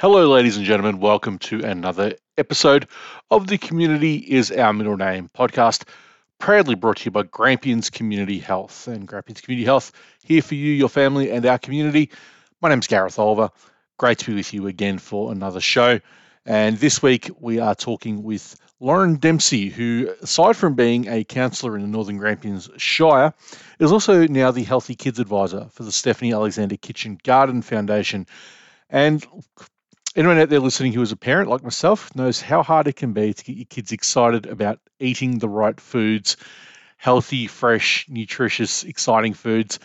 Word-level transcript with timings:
Hello, 0.00 0.28
ladies 0.28 0.56
and 0.56 0.64
gentlemen. 0.64 1.00
Welcome 1.00 1.40
to 1.40 1.64
another 1.64 2.14
episode 2.36 2.86
of 3.32 3.48
the 3.48 3.58
Community 3.58 4.14
is 4.18 4.52
Our 4.52 4.72
Middle 4.72 4.96
Name 4.96 5.28
podcast, 5.36 5.88
proudly 6.38 6.76
brought 6.76 6.98
to 6.98 7.06
you 7.06 7.10
by 7.10 7.24
Grampians 7.24 7.90
Community 7.90 8.38
Health. 8.38 8.86
And 8.86 9.08
Grampians 9.08 9.40
Community 9.40 9.64
Health 9.64 9.90
here 10.22 10.40
for 10.40 10.54
you, 10.54 10.72
your 10.72 10.88
family, 10.88 11.32
and 11.32 11.44
our 11.44 11.58
community. 11.58 12.12
My 12.62 12.68
name's 12.68 12.86
Gareth 12.86 13.18
Oliver. 13.18 13.50
Great 13.96 14.18
to 14.18 14.26
be 14.26 14.34
with 14.34 14.54
you 14.54 14.68
again 14.68 14.98
for 14.98 15.32
another 15.32 15.58
show. 15.58 15.98
And 16.46 16.78
this 16.78 17.02
week 17.02 17.28
we 17.40 17.58
are 17.58 17.74
talking 17.74 18.22
with 18.22 18.54
Lauren 18.78 19.16
Dempsey, 19.16 19.68
who, 19.68 20.14
aside 20.22 20.56
from 20.56 20.76
being 20.76 21.08
a 21.08 21.24
counsellor 21.24 21.74
in 21.74 21.82
the 21.82 21.88
Northern 21.88 22.18
Grampians 22.18 22.70
Shire, 22.76 23.34
is 23.80 23.90
also 23.90 24.28
now 24.28 24.52
the 24.52 24.62
Healthy 24.62 24.94
Kids 24.94 25.18
Advisor 25.18 25.66
for 25.72 25.82
the 25.82 25.90
Stephanie 25.90 26.34
Alexander 26.34 26.76
Kitchen 26.76 27.18
Garden 27.24 27.62
Foundation. 27.62 28.28
And 28.90 29.26
anyone 30.18 30.38
out 30.38 30.48
there 30.48 30.58
listening 30.58 30.92
who 30.92 31.00
is 31.00 31.12
a 31.12 31.16
parent 31.16 31.48
like 31.48 31.62
myself 31.62 32.14
knows 32.16 32.40
how 32.40 32.60
hard 32.60 32.88
it 32.88 32.96
can 32.96 33.12
be 33.12 33.32
to 33.32 33.44
get 33.44 33.56
your 33.56 33.66
kids 33.66 33.92
excited 33.92 34.46
about 34.46 34.80
eating 34.98 35.38
the 35.38 35.48
right 35.48 35.80
foods, 35.80 36.36
healthy, 36.96 37.46
fresh, 37.46 38.04
nutritious, 38.08 38.82
exciting 38.82 39.32
foods. 39.32 39.78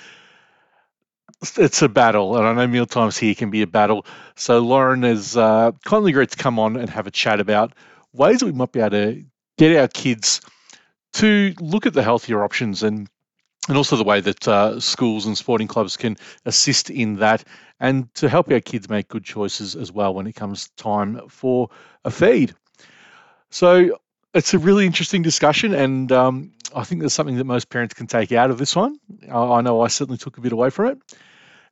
It's 1.55 1.84
a 1.84 1.90
battle, 1.90 2.35
and 2.35 2.48
I 2.48 2.54
know 2.54 2.67
mealtimes 2.67 3.17
here 3.17 3.35
can 3.35 3.52
be 3.52 3.62
a 3.62 3.67
battle. 3.67 4.07
So 4.35 4.59
Lauren 4.59 5.04
has 5.04 5.38
uh, 5.38 5.73
kindly 5.85 6.12
agreed 6.12 6.31
to 6.31 6.38
come 6.38 6.57
on 6.57 6.77
and 6.77 6.90
have 6.90 7.05
a 7.05 7.12
chat 7.12 7.40
about 7.40 7.73
ways 8.12 8.40
that 8.40 8.48
we 8.48 8.54
might 8.54 8.71
be 8.71 8.79
able 8.79 8.90
to 8.91 9.23
get 9.59 9.77
our 9.77 9.88
kids 9.88 10.41
to 11.13 11.54
look 11.59 11.85
at 11.85 11.93
the 11.93 12.02
healthier 12.02 12.43
options 12.43 12.81
and 12.81 13.07
and 13.67 13.77
also 13.77 13.95
the 13.95 14.03
way 14.03 14.20
that 14.22 14.48
uh, 14.48 14.80
schools 14.80 15.26
and 15.26 15.38
sporting 15.38 15.67
clubs 15.67 15.98
can 15.98 16.17
assist 16.45 16.90
in 16.90 17.16
that 17.17 17.44
and 17.80 18.13
to 18.16 18.30
help 18.30 18.52
our 18.52 18.59
kids 18.59 18.90
make 18.90 19.08
good 19.08 19.23
choices 19.23 19.76
as 19.76 19.91
well 19.91 20.13
when 20.13 20.27
it 20.27 20.34
comes 20.34 20.70
time 20.77 21.21
for 21.30 21.70
a 22.05 22.12
feed. 22.12 22.54
So 23.49 23.98
it's 24.34 24.54
a 24.54 24.60
really 24.60 24.85
interesting 24.85 25.21
discussion, 25.21 25.74
and 25.74 26.12
um, 26.12 26.52
I 26.76 26.84
think 26.84 27.02
there's 27.02 27.13
something 27.13 27.37
that 27.37 27.43
most 27.46 27.70
parents 27.70 27.93
can 27.93 28.07
take 28.07 28.32
out 28.32 28.49
of 28.49 28.57
this 28.57 28.76
one. 28.76 28.99
I, 29.32 29.37
I 29.37 29.62
know 29.62 29.82
I 29.82 29.87
certainly 29.87 30.18
took 30.18 30.37
a 30.37 30.41
bit 30.41 30.54
away 30.54 30.70
from 30.70 30.87
it, 30.87 31.18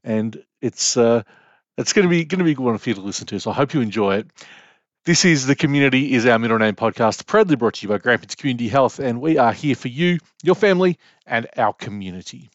and 0.04 0.44
it's 0.62 0.96
uh, 0.96 1.24
it's 1.78 1.94
going 1.94 2.08
to 2.08 2.10
be 2.10 2.24
going 2.24 2.40
to 2.40 2.46
be 2.46 2.52
a 2.52 2.56
good 2.56 2.66
one 2.66 2.78
for 2.78 2.90
you 2.90 2.96
to 2.96 3.02
listen 3.02 3.26
to. 3.28 3.40
So 3.40 3.52
I 3.52 3.54
hope 3.56 3.74
you 3.74 3.82
enjoy 3.82 4.18
it. 4.18 4.28
This 5.04 5.26
is 5.26 5.48
the 5.48 5.56
Community 5.56 6.14
is 6.14 6.28
Our 6.28 6.38
Middle 6.38 6.60
Name 6.60 6.76
podcast, 6.76 7.26
proudly 7.26 7.56
brought 7.56 7.74
to 7.76 7.84
you 7.84 7.90
by 7.90 7.98
Grampians 7.98 8.36
Community 8.36 8.68
Health, 8.68 9.00
and 9.00 9.20
we 9.20 9.40
are 9.40 9.52
here 9.52 9.74
for 9.74 9.88
you, 9.88 10.20
your 10.44 10.54
family, 10.54 11.00
and 11.32 11.48
our 11.58 11.74
community. 11.74 12.50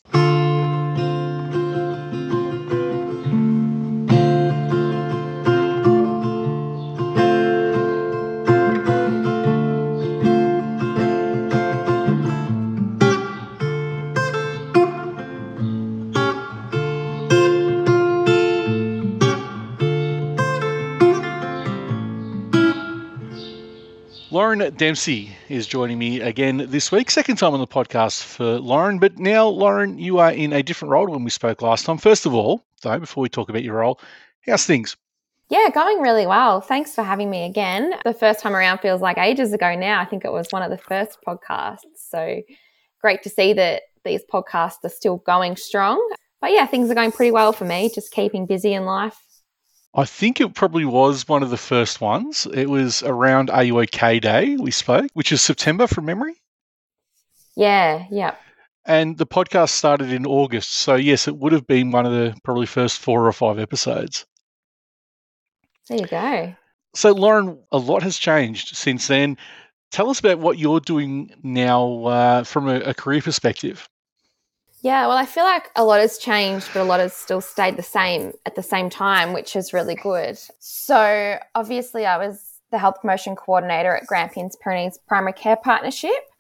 Lauren 24.33 24.75
Dempsey 24.75 25.31
is 25.49 25.69
joining 25.69 25.99
me 26.01 26.21
again 26.21 26.67
this 26.69 26.91
week. 26.91 27.13
Second 27.13 27.37
time 27.37 27.55
on 27.55 27.61
the 27.61 27.67
podcast 27.67 28.25
for 28.25 28.59
Lauren, 28.59 28.99
but 28.99 29.19
now, 29.19 29.47
Lauren, 29.47 30.01
you 30.01 30.19
are 30.19 30.33
in 30.33 30.53
a 30.53 30.65
different 30.65 30.91
role 30.91 31.07
when 31.07 31.23
we 31.23 31.31
spoke 31.31 31.63
last 31.63 31.87
time. 31.87 31.97
First 31.97 32.27
of 32.27 32.35
all, 32.35 32.65
though, 32.83 32.99
before 32.99 33.23
we 33.23 33.29
talk 33.29 33.49
about 33.49 33.63
your 33.63 33.77
role, 33.77 34.01
how's 34.45 34.67
things? 34.67 34.97
Yeah, 35.49 35.69
going 35.73 36.01
really 36.01 36.27
well. 36.27 36.61
Thanks 36.61 36.93
for 36.93 37.05
having 37.05 37.31
me 37.31 37.45
again. 37.45 37.95
The 38.05 38.13
first 38.13 38.41
time 38.41 38.57
around 38.57 38.79
feels 38.79 39.01
like 39.01 39.17
ages 39.17 39.53
ago 39.53 39.77
now. 39.77 40.01
I 40.01 40.05
think 40.05 40.25
it 40.25 40.33
was 40.33 40.49
one 40.51 40.63
of 40.63 40.73
the 40.73 40.79
first 40.79 41.19
podcasts. 41.25 41.79
So 41.95 42.43
great 43.01 43.23
to 43.23 43.31
see 43.31 43.53
that 43.53 43.83
these 44.05 44.23
podcasts 44.25 44.83
are 44.83 44.89
still 44.89 45.19
going 45.19 45.55
strong. 45.55 46.05
But 46.41 46.51
yeah, 46.51 46.67
things 46.67 46.91
are 46.91 46.97
going 46.97 47.13
pretty 47.13 47.31
well 47.31 47.53
for 47.53 47.65
me, 47.65 47.93
just 47.95 48.11
keeping 48.11 48.45
busy 48.45 48.75
in 48.75 48.87
life. 48.87 49.17
I 49.99 50.05
think 50.05 50.43
it 50.43 50.55
probably 50.55 50.85
was 50.85 51.27
one 51.27 51.43
of 51.43 51.49
the 51.49 51.57
first 51.57 52.03
ones. 52.03 52.47
It 52.53 52.69
was 52.69 53.03
around 53.03 53.49
Are 53.49 53.65
You 53.65 53.81
OK 53.81 54.21
Day 54.21 54.57
we 54.57 54.71
spoke, 54.71 55.11
which 55.15 55.33
is 55.33 55.41
September 55.41 55.87
from 55.87 56.05
memory. 56.05 56.35
Yeah, 57.57 58.05
yeah. 58.11 58.35
And 58.85 59.17
the 59.17 59.27
podcast 59.27 59.71
started 59.71 60.13
in 60.13 60.27
August. 60.27 60.71
So, 60.71 60.97
yes, 60.97 61.27
it 61.27 61.37
would 61.37 61.53
have 61.53 61.67
been 61.67 61.93
one 61.93 62.05
of 62.05 62.13
the 62.13 62.37
probably 62.45 62.67
first 62.67 62.99
four 62.99 63.27
or 63.27 63.33
five 63.33 63.59
episodes. 63.59 64.27
There 65.89 65.99
you 65.99 66.07
go. 66.07 66.55
So, 66.95 67.13
Lauren, 67.13 67.59
a 67.73 67.79
lot 67.79 68.03
has 68.03 68.19
changed 68.19 68.77
since 68.77 69.07
then. 69.07 69.39
Tell 69.93 70.11
us 70.11 70.21
about 70.21 70.41
what 70.41 70.59
you're 70.59 70.81
doing 70.81 71.33
now 71.43 72.05
uh, 72.05 72.45
from 72.45 72.69
a, 72.69 72.81
a 72.81 72.95
career 72.95 73.23
perspective. 73.23 73.89
Yeah, 74.87 75.09
well, 75.09 75.17
I 75.17 75.27
feel 75.27 75.43
like 75.43 75.69
a 75.75 75.85
lot 75.85 75.99
has 75.99 76.17
changed, 76.17 76.71
but 76.73 76.81
a 76.81 76.85
lot 76.85 77.01
has 77.01 77.13
still 77.13 77.41
stayed 77.41 77.77
the 77.77 77.83
same 77.83 78.35
at 78.47 78.55
the 78.55 78.63
same 78.63 78.89
time, 78.89 79.33
which 79.33 79.57
is 79.57 79.73
really 79.73 79.97
good. 79.97 80.39
So, 80.61 81.41
obviously, 81.57 82.07
I 82.07 82.17
was 82.19 82.61
the 82.71 82.79
health 82.79 83.01
promotion 83.01 83.35
coordinator 83.35 83.97
at 83.97 84.07
Grampians 84.07 84.55
Pyrenees 84.55 84.97
Primary 85.09 85.33
Care 85.33 85.57
Partnership, 85.57 86.31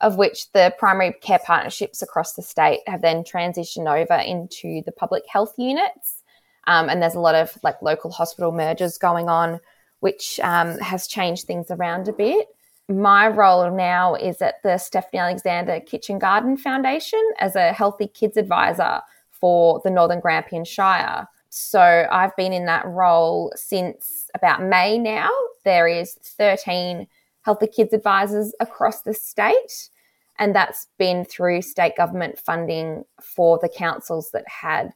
of 0.00 0.18
which 0.18 0.52
the 0.52 0.72
primary 0.78 1.14
care 1.20 1.40
partnerships 1.44 2.00
across 2.00 2.34
the 2.34 2.42
state 2.42 2.82
have 2.86 3.02
then 3.02 3.24
transitioned 3.24 3.92
over 3.92 4.14
into 4.14 4.82
the 4.86 4.92
public 4.92 5.24
health 5.28 5.54
units. 5.58 6.22
Um, 6.68 6.88
and 6.88 7.02
there's 7.02 7.16
a 7.16 7.20
lot 7.20 7.34
of 7.34 7.58
like 7.64 7.82
local 7.82 8.12
hospital 8.12 8.52
mergers 8.52 8.98
going 8.98 9.28
on, 9.28 9.58
which 9.98 10.38
um, 10.44 10.78
has 10.78 11.08
changed 11.08 11.48
things 11.48 11.72
around 11.72 12.06
a 12.06 12.12
bit 12.12 12.46
my 12.88 13.28
role 13.28 13.70
now 13.70 14.14
is 14.14 14.40
at 14.40 14.62
the 14.62 14.78
Stephanie 14.78 15.18
Alexander 15.18 15.80
Kitchen 15.80 16.18
Garden 16.18 16.56
Foundation 16.56 17.22
as 17.38 17.56
a 17.56 17.72
healthy 17.72 18.06
kids 18.06 18.36
advisor 18.36 19.00
for 19.30 19.80
the 19.82 19.90
Northern 19.90 20.20
Grampian 20.20 20.64
Shire. 20.64 21.26
So 21.50 22.06
I've 22.10 22.36
been 22.36 22.52
in 22.52 22.66
that 22.66 22.86
role 22.86 23.52
since 23.56 24.30
about 24.34 24.62
May 24.62 24.98
now. 24.98 25.30
There 25.64 25.88
is 25.88 26.14
13 26.14 27.06
healthy 27.42 27.66
kids 27.66 27.92
advisors 27.92 28.54
across 28.60 29.02
the 29.02 29.14
state, 29.14 29.90
and 30.38 30.54
that's 30.54 30.86
been 30.98 31.24
through 31.24 31.62
state 31.62 31.96
government 31.96 32.38
funding 32.38 33.04
for 33.20 33.58
the 33.60 33.68
councils 33.68 34.30
that 34.32 34.44
had 34.48 34.92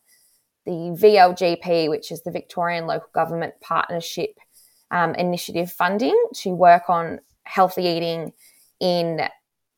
the 0.64 0.96
VLGP, 1.00 1.88
which 1.88 2.12
is 2.12 2.22
the 2.22 2.30
Victorian 2.30 2.86
Local 2.86 3.08
Government 3.14 3.54
Partnership 3.60 4.38
um, 4.90 5.14
Initiative 5.14 5.72
funding 5.72 6.20
to 6.34 6.50
work 6.50 6.90
on 6.90 7.20
healthy 7.50 7.84
eating 7.84 8.32
in 8.80 9.20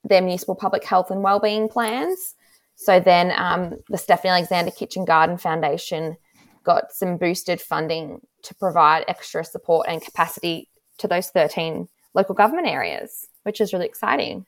their 0.04 0.20
municipal 0.20 0.54
public 0.54 0.84
health 0.84 1.10
and 1.10 1.22
wellbeing 1.22 1.68
plans. 1.68 2.34
So 2.76 3.00
then 3.00 3.32
um, 3.36 3.76
the 3.88 3.98
Stephanie 3.98 4.30
Alexander 4.30 4.70
Kitchen 4.70 5.04
Garden 5.04 5.38
Foundation 5.38 6.16
got 6.64 6.92
some 6.92 7.16
boosted 7.16 7.60
funding 7.60 8.20
to 8.44 8.54
provide 8.54 9.04
extra 9.08 9.44
support 9.44 9.86
and 9.88 10.02
capacity 10.02 10.68
to 10.98 11.08
those 11.08 11.30
13 11.30 11.88
local 12.14 12.34
government 12.34 12.68
areas, 12.68 13.26
which 13.44 13.60
is 13.60 13.72
really 13.72 13.86
exciting. 13.86 14.46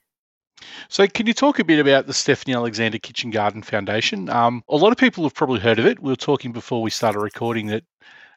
So, 0.88 1.06
can 1.06 1.26
you 1.26 1.34
talk 1.34 1.58
a 1.58 1.64
bit 1.64 1.80
about 1.80 2.06
the 2.06 2.14
Stephanie 2.14 2.54
Alexander 2.54 2.98
Kitchen 2.98 3.30
Garden 3.30 3.62
Foundation? 3.62 4.28
Um, 4.30 4.62
a 4.68 4.76
lot 4.76 4.92
of 4.92 4.98
people 4.98 5.24
have 5.24 5.34
probably 5.34 5.60
heard 5.60 5.80
of 5.80 5.86
it. 5.86 6.00
We 6.00 6.10
were 6.10 6.16
talking 6.16 6.52
before 6.52 6.80
we 6.80 6.90
started 6.90 7.18
recording 7.18 7.66
that 7.68 7.82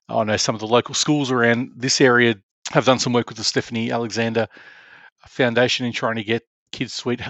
I 0.10 0.24
know 0.24 0.38
some 0.38 0.56
of 0.56 0.62
the 0.62 0.68
local 0.68 0.96
schools 0.96 1.32
around 1.32 1.72
this 1.76 2.02
area 2.02 2.36
have 2.72 2.86
done 2.86 3.00
some 3.00 3.14
work 3.14 3.30
with 3.30 3.38
the 3.38 3.44
Stephanie 3.44 3.92
Alexander 3.92 4.48
Foundation 5.28 5.86
in 5.86 5.94
trying 5.94 6.16
to 6.16 6.24
get 6.24 6.44
kids 6.72 6.94
sweet, 6.94 7.22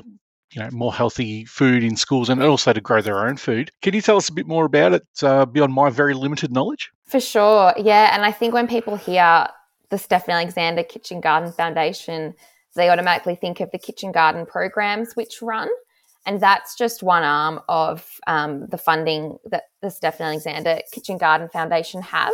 you 0.51 0.61
know 0.61 0.69
more 0.71 0.93
healthy 0.93 1.45
food 1.45 1.83
in 1.83 1.95
schools 1.95 2.29
and 2.29 2.41
also 2.41 2.73
to 2.73 2.81
grow 2.81 3.01
their 3.01 3.27
own 3.27 3.37
food. 3.37 3.71
Can 3.81 3.93
you 3.93 4.01
tell 4.01 4.17
us 4.17 4.29
a 4.29 4.33
bit 4.33 4.47
more 4.47 4.65
about 4.65 4.93
it 4.93 5.07
uh, 5.21 5.45
beyond 5.45 5.73
my 5.73 5.89
very 5.89 6.13
limited 6.13 6.51
knowledge? 6.51 6.89
For 7.05 7.19
sure, 7.19 7.73
yeah. 7.77 8.13
And 8.13 8.25
I 8.25 8.31
think 8.31 8.53
when 8.53 8.67
people 8.67 8.95
hear 8.95 9.47
the 9.89 9.97
Stephanie 9.97 10.33
Alexander 10.33 10.83
Kitchen 10.83 11.21
Garden 11.21 11.51
Foundation, 11.51 12.33
they 12.75 12.89
automatically 12.89 13.35
think 13.35 13.59
of 13.59 13.71
the 13.71 13.79
kitchen 13.79 14.11
garden 14.11 14.45
programs 14.45 15.15
which 15.15 15.41
run. 15.41 15.69
And 16.25 16.41
that's 16.41 16.75
just 16.75 17.03
one 17.03 17.23
arm 17.23 17.61
of 17.69 18.05
um, 18.27 18.67
the 18.67 18.77
funding 18.77 19.37
that 19.45 19.63
the 19.81 19.89
Stephanie 19.89 20.27
Alexander 20.27 20.81
Kitchen 20.91 21.17
Garden 21.17 21.47
Foundation 21.49 22.01
have. 22.01 22.33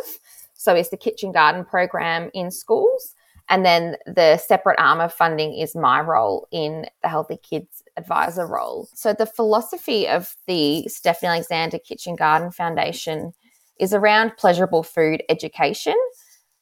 So, 0.64 0.74
it's 0.76 0.90
the 0.90 0.98
kitchen 0.98 1.32
garden 1.32 1.66
program 1.66 2.30
in 2.34 2.52
schools. 2.52 3.16
And 3.50 3.66
then 3.66 3.98
the 4.06 4.38
separate 4.38 4.80
arm 4.80 5.02
of 5.02 5.14
funding 5.14 5.54
is 5.54 5.76
my 5.76 6.00
role 6.00 6.48
in 6.52 6.86
the 7.02 7.10
Healthy 7.10 7.38
Kids 7.44 7.84
Advisor 7.98 8.48
role. 8.48 8.88
So 8.94 9.14
the 9.14 9.26
philosophy 9.26 10.08
of 10.08 10.36
the 10.48 10.88
Stephanie 10.88 11.30
Alexander 11.30 11.78
Kitchen 11.78 12.16
Garden 12.16 12.52
Foundation 12.52 13.34
is 13.80 13.94
around 13.94 14.38
pleasurable 14.38 14.84
food 14.84 15.24
education. 15.30 15.96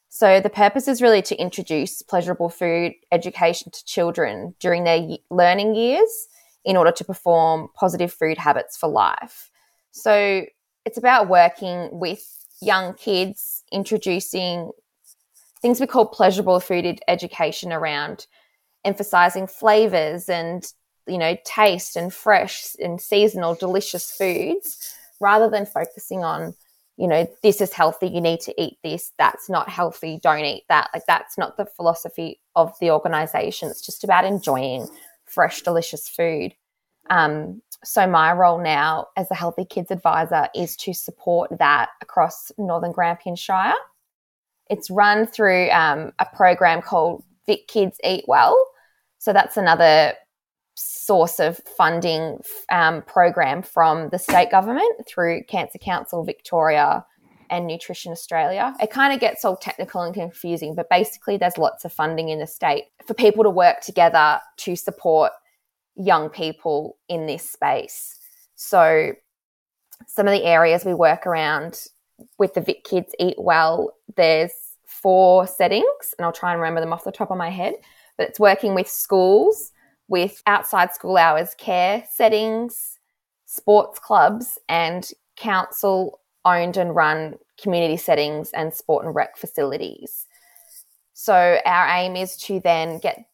So 0.08 0.40
the 0.40 0.50
purpose 0.50 0.88
is 0.88 1.00
really 1.00 1.22
to 1.22 1.36
introduce 1.36 2.02
pleasurable 2.02 2.48
food 2.48 2.92
education 3.12 3.70
to 3.70 3.84
children 3.84 4.54
during 4.58 4.84
their 4.84 5.06
learning 5.30 5.74
years 5.74 6.10
in 6.64 6.76
order 6.76 6.92
to 6.92 7.04
perform 7.04 7.68
positive 7.74 8.12
food 8.12 8.38
habits 8.38 8.76
for 8.76 8.88
life. 8.88 9.50
So 9.92 10.44
it's 10.84 10.98
about 10.98 11.28
working 11.28 11.88
with 11.92 12.22
young 12.60 12.94
kids, 12.94 13.51
introducing 13.72 14.70
things 15.60 15.80
we 15.80 15.86
call 15.86 16.06
pleasurable 16.06 16.60
food 16.60 17.00
education 17.08 17.72
around 17.72 18.26
emphasizing 18.84 19.46
flavors 19.46 20.28
and 20.28 20.64
you 21.06 21.18
know 21.18 21.36
taste 21.44 21.96
and 21.96 22.12
fresh 22.12 22.74
and 22.80 23.00
seasonal 23.00 23.54
delicious 23.54 24.10
foods 24.10 24.94
rather 25.20 25.48
than 25.48 25.66
focusing 25.66 26.24
on 26.24 26.54
you 26.96 27.08
know 27.08 27.26
this 27.42 27.60
is 27.60 27.72
healthy 27.72 28.06
you 28.06 28.20
need 28.20 28.40
to 28.40 28.54
eat 28.62 28.76
this 28.82 29.12
that's 29.18 29.48
not 29.48 29.68
healthy 29.68 30.20
don't 30.22 30.44
eat 30.44 30.64
that. 30.68 30.90
Like 30.92 31.04
that's 31.06 31.38
not 31.38 31.56
the 31.56 31.66
philosophy 31.66 32.40
of 32.54 32.72
the 32.80 32.90
organization. 32.90 33.68
It's 33.70 33.84
just 33.84 34.04
about 34.04 34.24
enjoying 34.24 34.86
fresh 35.24 35.62
delicious 35.62 36.08
food. 36.08 36.54
Um, 37.10 37.62
so 37.84 38.06
my 38.06 38.32
role 38.32 38.60
now 38.62 39.06
as 39.16 39.30
a 39.30 39.34
healthy 39.34 39.64
kids 39.64 39.90
advisor 39.90 40.48
is 40.54 40.76
to 40.76 40.92
support 40.92 41.50
that 41.58 41.90
across 42.00 42.52
northern 42.58 42.92
grampian 42.92 43.36
shire 43.36 43.74
it's 44.70 44.90
run 44.90 45.26
through 45.26 45.68
um, 45.70 46.12
a 46.18 46.26
program 46.34 46.80
called 46.80 47.22
vic 47.46 47.66
kids 47.68 47.98
eat 48.04 48.24
well 48.26 48.56
so 49.18 49.32
that's 49.32 49.56
another 49.56 50.14
source 50.74 51.38
of 51.38 51.58
funding 51.76 52.38
um, 52.70 53.02
program 53.02 53.62
from 53.62 54.08
the 54.08 54.18
state 54.18 54.50
government 54.50 55.06
through 55.06 55.44
Cancer 55.44 55.78
Council 55.78 56.24
Victoria 56.24 57.04
and 57.50 57.66
Nutrition 57.66 58.12
Australia. 58.12 58.74
It 58.80 58.90
kind 58.90 59.12
of 59.12 59.20
gets 59.20 59.44
all 59.44 59.56
technical 59.56 60.02
and 60.02 60.14
confusing, 60.14 60.74
but 60.74 60.88
basically, 60.88 61.36
there's 61.36 61.58
lots 61.58 61.84
of 61.84 61.92
funding 61.92 62.30
in 62.30 62.38
the 62.38 62.46
state 62.46 62.84
for 63.06 63.14
people 63.14 63.44
to 63.44 63.50
work 63.50 63.80
together 63.80 64.40
to 64.58 64.74
support 64.74 65.32
young 65.96 66.28
people 66.28 66.98
in 67.08 67.26
this 67.26 67.48
space. 67.48 68.18
So, 68.56 69.12
some 70.06 70.26
of 70.26 70.32
the 70.32 70.44
areas 70.44 70.84
we 70.84 70.94
work 70.94 71.26
around 71.26 71.86
with 72.38 72.54
the 72.54 72.60
Vic 72.60 72.84
Kids 72.84 73.14
Eat 73.18 73.36
Well, 73.38 73.94
there's 74.16 74.52
four 74.86 75.46
settings, 75.46 76.14
and 76.18 76.24
I'll 76.24 76.32
try 76.32 76.52
and 76.52 76.60
remember 76.60 76.80
them 76.80 76.92
off 76.92 77.04
the 77.04 77.12
top 77.12 77.30
of 77.30 77.38
my 77.38 77.50
head. 77.50 77.74
But 78.16 78.28
it's 78.28 78.40
working 78.40 78.74
with 78.74 78.88
schools, 78.88 79.72
with 80.08 80.42
outside 80.46 80.92
school 80.92 81.16
hours 81.16 81.54
care 81.56 82.04
settings, 82.10 82.98
sports 83.46 83.98
clubs, 83.98 84.58
and 84.68 85.08
council 85.36 86.20
owned 86.44 86.76
and 86.76 86.94
run 86.94 87.36
community 87.60 87.96
settings 87.96 88.50
and 88.52 88.74
sport 88.74 89.04
and 89.04 89.14
rec 89.14 89.36
facilities. 89.36 90.26
So, 91.14 91.58
our 91.64 91.88
aim 91.88 92.16
is 92.16 92.36
to 92.38 92.60
then 92.60 92.98
get 92.98 93.24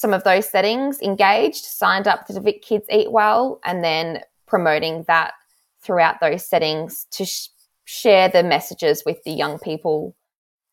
some 0.00 0.14
of 0.14 0.24
those 0.24 0.48
settings 0.48 1.02
engaged, 1.02 1.62
signed 1.62 2.08
up 2.08 2.26
to 2.26 2.32
the 2.32 2.40
Vic 2.40 2.62
Kids 2.62 2.86
Eat 2.90 3.12
Well, 3.12 3.60
and 3.66 3.84
then 3.84 4.22
promoting 4.46 5.04
that 5.08 5.34
throughout 5.82 6.20
those 6.20 6.46
settings 6.46 7.06
to 7.10 7.26
sh- 7.26 7.48
share 7.84 8.30
the 8.30 8.42
messages 8.42 9.02
with 9.04 9.22
the 9.24 9.30
young 9.30 9.58
people 9.58 10.16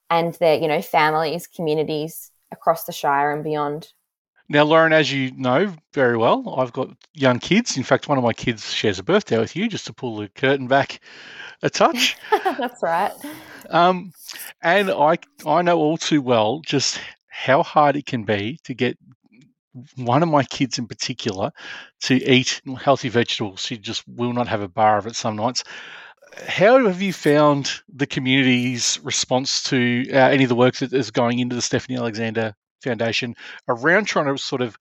and 0.09 0.33
their, 0.35 0.57
you 0.57 0.69
know, 0.69 0.81
families, 0.81 1.45
communities 1.45 2.31
across 2.53 2.85
the 2.85 2.94
Shire 2.94 3.31
and 3.31 3.44
beyond. 3.44 3.91
Now, 4.47 4.63
Lauren, 4.63 4.94
as 4.94 5.12
you 5.12 5.31
know 5.31 5.75
very 5.94 6.15
well, 6.15 6.56
I've 6.57 6.71
got 6.71 6.91
young 7.13 7.39
kids. 7.39 7.75
In 7.75 7.83
fact, 7.83 8.07
one 8.07 8.18
of 8.18 8.23
my 8.23 8.31
kids 8.31 8.71
shares 8.71 8.97
a 8.97 9.03
birthday 9.03 9.39
with 9.39 9.57
you, 9.57 9.68
just 9.68 9.88
to 9.88 9.94
pull 9.94 10.15
the 10.15 10.30
curtain 10.30 10.68
back 10.68 11.01
a 11.62 11.69
touch. 11.69 12.15
That's 12.45 12.81
right. 12.81 13.12
Um, 13.71 14.13
and 14.62 14.89
I, 14.89 15.18
I 15.45 15.63
know 15.63 15.77
all 15.80 15.97
too 15.97 16.21
well 16.21 16.62
just 16.65 17.01
how 17.38 17.62
hard 17.62 17.95
it 17.95 18.07
can 18.07 18.23
be 18.23 18.59
to 18.63 18.73
get 18.73 18.97
one 19.95 20.24
of 20.24 20.29
my 20.29 20.44
kids 20.44 20.77
in 20.77 20.88
particular 20.88 21.51
to 22.01 22.15
eat 22.15 22.62
healthy 22.81 23.09
vegetables. 23.09 23.62
She 23.62 23.77
just 23.77 24.07
will 24.07 24.33
not 24.33 24.47
have 24.47 24.62
a 24.62 24.68
bar 24.68 24.97
of 24.97 25.07
it 25.07 25.15
some 25.15 25.35
nights. 25.35 25.63
How 26.47 26.85
have 26.85 27.01
you 27.01 27.13
found 27.13 27.71
the 27.94 28.06
community's 28.06 29.00
response 29.03 29.63
to 29.63 30.06
uh, 30.12 30.18
any 30.18 30.44
of 30.44 30.50
the 30.50 30.56
work 30.56 30.75
that 30.77 30.94
is 30.94 31.12
going 31.12 31.39
into 31.39 31.56
the 31.56 31.62
Stephanie 31.62 31.97
Alexander 31.97 32.53
Foundation 32.83 33.35
around 33.68 34.06
trying 34.06 34.27
to 34.27 34.38
sort 34.41 34.62
of, 34.62 34.77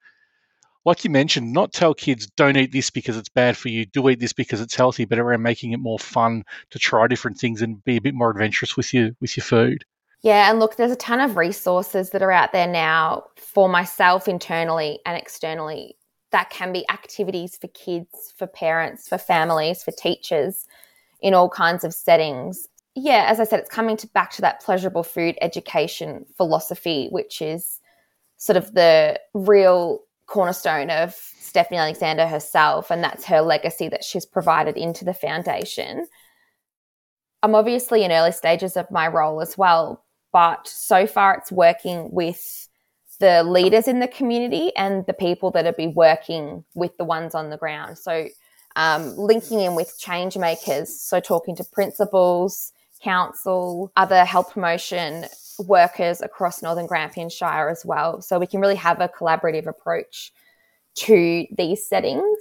like 0.85 1.03
you 1.03 1.09
mentioned, 1.09 1.53
not 1.53 1.73
tell 1.73 1.93
kids 1.93 2.27
don't 2.37 2.57
eat 2.57 2.71
this 2.71 2.89
because 2.89 3.17
it's 3.17 3.29
bad 3.29 3.57
for 3.57 3.69
you, 3.69 3.85
do 3.85 4.07
eat 4.09 4.19
this 4.19 4.33
because 4.33 4.61
it's 4.61 4.75
healthy, 4.75 5.05
but 5.05 5.19
around 5.19 5.41
making 5.41 5.71
it 5.71 5.79
more 5.79 5.99
fun 5.99 6.43
to 6.71 6.79
try 6.79 7.07
different 7.07 7.37
things 7.37 7.61
and 7.61 7.83
be 7.83 7.97
a 7.97 8.01
bit 8.01 8.13
more 8.13 8.29
adventurous 8.29 8.77
with 8.77 8.93
your 8.93 9.11
with 9.19 9.35
your 9.35 9.43
food. 9.43 9.83
Yeah, 10.23 10.49
and 10.49 10.59
look, 10.59 10.75
there's 10.75 10.91
a 10.91 10.95
ton 10.95 11.19
of 11.19 11.37
resources 11.37 12.09
that 12.09 12.23
are 12.23 12.31
out 12.31 12.51
there 12.51 12.67
now 12.67 13.25
for 13.37 13.69
myself 13.69 14.27
internally 14.27 14.99
and 15.05 15.17
externally 15.17 15.95
that 16.31 16.49
can 16.49 16.73
be 16.73 16.89
activities 16.89 17.55
for 17.55 17.67
kids, 17.69 18.33
for 18.37 18.47
parents, 18.47 19.07
for 19.07 19.17
families, 19.17 19.83
for 19.83 19.91
teachers 19.91 20.65
in 21.21 21.33
all 21.33 21.49
kinds 21.49 21.83
of 21.83 21.93
settings. 21.93 22.67
Yeah, 22.95 23.25
as 23.27 23.39
I 23.39 23.43
said, 23.43 23.59
it's 23.59 23.69
coming 23.69 23.95
to 23.97 24.07
back 24.07 24.31
to 24.31 24.41
that 24.41 24.61
pleasurable 24.61 25.03
food 25.03 25.37
education 25.41 26.25
philosophy, 26.35 27.07
which 27.11 27.41
is 27.41 27.79
sort 28.37 28.57
of 28.57 28.73
the 28.73 29.19
real 29.33 30.01
cornerstone 30.25 30.89
of 30.89 31.13
Stephanie 31.13 31.77
Alexander 31.77 32.27
herself, 32.27 32.91
and 32.91 33.03
that's 33.03 33.25
her 33.25 33.41
legacy 33.41 33.87
that 33.87 34.03
she's 34.03 34.25
provided 34.25 34.75
into 34.77 35.05
the 35.05 35.13
foundation. 35.13 36.05
I'm 37.41 37.55
obviously 37.55 38.03
in 38.03 38.11
early 38.11 38.31
stages 38.31 38.75
of 38.75 38.91
my 38.91 39.07
role 39.07 39.41
as 39.41 39.57
well, 39.57 40.03
but 40.37 40.67
so 40.67 41.07
far 41.07 41.33
it's 41.33 41.51
working 41.51 42.11
with 42.11 42.69
the 43.19 43.41
leaders 43.41 43.87
in 43.87 43.99
the 44.01 44.07
community 44.07 44.71
and 44.75 45.03
the 45.07 45.13
people 45.13 45.49
that 45.49 45.65
are 45.65 45.73
be 45.73 45.87
working 45.87 46.63
with 46.75 46.95
the 46.97 47.03
ones 47.03 47.33
on 47.33 47.49
the 47.49 47.57
ground. 47.57 47.97
So 47.97 48.27
um, 48.75 49.17
linking 49.17 49.61
in 49.61 49.73
with 49.73 49.97
change 49.97 50.37
makers, 50.37 51.01
so 51.01 51.19
talking 51.19 51.55
to 51.55 51.63
principals, 51.63 52.71
council, 53.01 53.91
other 53.97 54.23
health 54.25 54.53
promotion 54.53 55.25
workers 55.57 56.21
across 56.21 56.61
Northern 56.61 56.85
Grampian 56.85 57.29
Shire 57.31 57.69
as 57.69 57.83
well. 57.83 58.21
So 58.21 58.37
we 58.37 58.45
can 58.45 58.61
really 58.61 58.75
have 58.75 59.01
a 59.01 59.09
collaborative 59.09 59.65
approach 59.65 60.31
to 60.97 61.47
these 61.57 61.87
settings. 61.87 62.37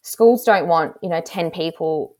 Schools 0.00 0.44
don't 0.44 0.66
want, 0.66 0.96
you 1.02 1.10
know, 1.10 1.20
10 1.20 1.50
people 1.50 2.16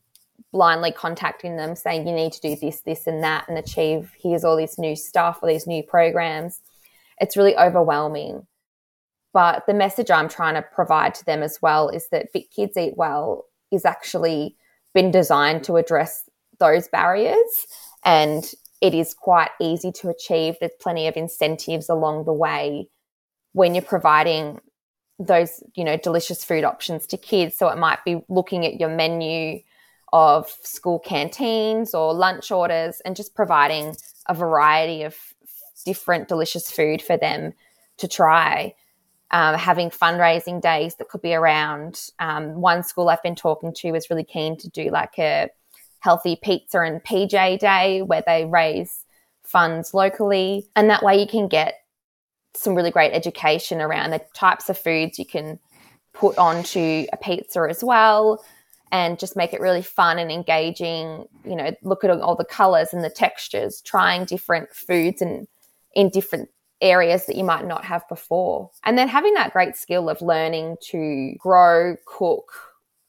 blindly 0.52 0.92
contacting 0.92 1.56
them 1.56 1.76
saying 1.76 2.06
you 2.06 2.14
need 2.14 2.32
to 2.32 2.40
do 2.40 2.56
this, 2.56 2.80
this, 2.80 3.06
and 3.06 3.22
that 3.22 3.48
and 3.48 3.58
achieve 3.58 4.12
here's 4.22 4.44
all 4.44 4.56
this 4.56 4.78
new 4.78 4.96
stuff 4.96 5.40
or 5.42 5.48
these 5.48 5.66
new 5.66 5.82
programs. 5.82 6.60
It's 7.20 7.36
really 7.36 7.56
overwhelming. 7.56 8.46
But 9.32 9.64
the 9.66 9.74
message 9.74 10.10
I'm 10.10 10.28
trying 10.28 10.54
to 10.54 10.62
provide 10.62 11.14
to 11.16 11.24
them 11.24 11.42
as 11.42 11.58
well 11.60 11.90
is 11.90 12.08
that 12.10 12.32
Vic 12.32 12.50
Kids 12.50 12.76
Eat 12.76 12.94
Well 12.96 13.44
is 13.70 13.84
actually 13.84 14.56
been 14.94 15.10
designed 15.10 15.64
to 15.64 15.76
address 15.76 16.28
those 16.58 16.88
barriers 16.88 17.66
and 18.04 18.50
it 18.80 18.94
is 18.94 19.12
quite 19.12 19.50
easy 19.60 19.92
to 19.92 20.08
achieve. 20.08 20.56
There's 20.58 20.72
plenty 20.80 21.08
of 21.08 21.16
incentives 21.16 21.88
along 21.88 22.24
the 22.24 22.32
way 22.32 22.88
when 23.52 23.74
you're 23.74 23.82
providing 23.82 24.60
those, 25.18 25.62
you 25.74 25.84
know, 25.84 25.96
delicious 25.96 26.44
food 26.44 26.64
options 26.64 27.06
to 27.08 27.16
kids. 27.16 27.58
So 27.58 27.68
it 27.68 27.78
might 27.78 28.04
be 28.04 28.22
looking 28.28 28.64
at 28.64 28.78
your 28.78 28.88
menu 28.88 29.60
of 30.12 30.48
school 30.62 30.98
canteens 30.98 31.94
or 31.94 32.14
lunch 32.14 32.50
orders 32.50 33.00
and 33.04 33.16
just 33.16 33.34
providing 33.34 33.96
a 34.26 34.34
variety 34.34 35.02
of 35.02 35.16
different 35.84 36.28
delicious 36.28 36.70
food 36.70 37.02
for 37.02 37.16
them 37.16 37.52
to 37.98 38.08
try. 38.08 38.74
Um, 39.30 39.56
having 39.56 39.90
fundraising 39.90 40.62
days 40.62 40.94
that 40.96 41.08
could 41.08 41.20
be 41.20 41.34
around. 41.34 42.00
Um, 42.18 42.62
one 42.62 42.82
school 42.82 43.10
I've 43.10 43.22
been 43.22 43.34
talking 43.34 43.74
to 43.74 43.94
is 43.94 44.08
really 44.08 44.24
keen 44.24 44.56
to 44.56 44.70
do 44.70 44.90
like 44.90 45.18
a 45.18 45.50
healthy 46.00 46.38
pizza 46.42 46.80
and 46.80 47.04
PJ 47.04 47.58
day 47.58 48.00
where 48.00 48.22
they 48.26 48.46
raise 48.46 49.04
funds 49.42 49.92
locally. 49.92 50.66
And 50.74 50.88
that 50.88 51.02
way 51.02 51.20
you 51.20 51.26
can 51.26 51.48
get 51.48 51.74
some 52.54 52.74
really 52.74 52.90
great 52.90 53.12
education 53.12 53.82
around 53.82 54.10
the 54.10 54.22
types 54.34 54.70
of 54.70 54.78
foods 54.78 55.18
you 55.18 55.26
can 55.26 55.58
put 56.14 56.38
onto 56.38 57.06
a 57.12 57.16
pizza 57.18 57.66
as 57.68 57.84
well 57.84 58.42
and 58.90 59.18
just 59.18 59.36
make 59.36 59.52
it 59.52 59.60
really 59.60 59.82
fun 59.82 60.18
and 60.18 60.30
engaging. 60.30 61.26
You 61.44 61.56
know, 61.56 61.74
look 61.82 62.04
at 62.04 62.10
all 62.10 62.36
the 62.36 62.44
colors 62.44 62.92
and 62.92 63.04
the 63.04 63.10
textures, 63.10 63.80
trying 63.80 64.24
different 64.24 64.72
foods 64.72 65.22
and 65.22 65.46
in 65.94 66.10
different 66.10 66.48
areas 66.80 67.26
that 67.26 67.36
you 67.36 67.44
might 67.44 67.66
not 67.66 67.84
have 67.84 68.08
before. 68.08 68.70
And 68.84 68.96
then 68.96 69.08
having 69.08 69.34
that 69.34 69.52
great 69.52 69.76
skill 69.76 70.08
of 70.08 70.22
learning 70.22 70.76
to 70.90 71.34
grow, 71.38 71.96
cook, 72.06 72.52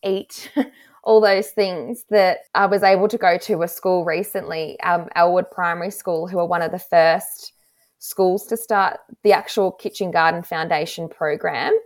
eat 0.04 0.52
all 1.04 1.22
those 1.22 1.50
things 1.50 2.06
that 2.10 2.40
I 2.56 2.66
was 2.66 2.84
able 2.84 3.08
to 3.08 3.18
go 3.18 3.38
to 3.38 3.64
a 3.64 3.68
school 3.68 4.06
recently, 4.06 4.80
um, 4.82 5.08
Elwood 5.16 5.52
Primary 5.52 5.92
School, 5.92 6.28
who 6.28 6.40
are 6.40 6.46
one 6.46 6.62
of 6.62 6.72
the 6.72 6.80
first 6.80 7.54
schools 8.00 8.46
to 8.48 8.58
start 8.58 9.00
the 9.24 9.34
actual 9.34 9.72
Kitchen 9.72 10.12
Garden 10.12 10.42
Foundation 10.42 11.10
program, 11.10 11.78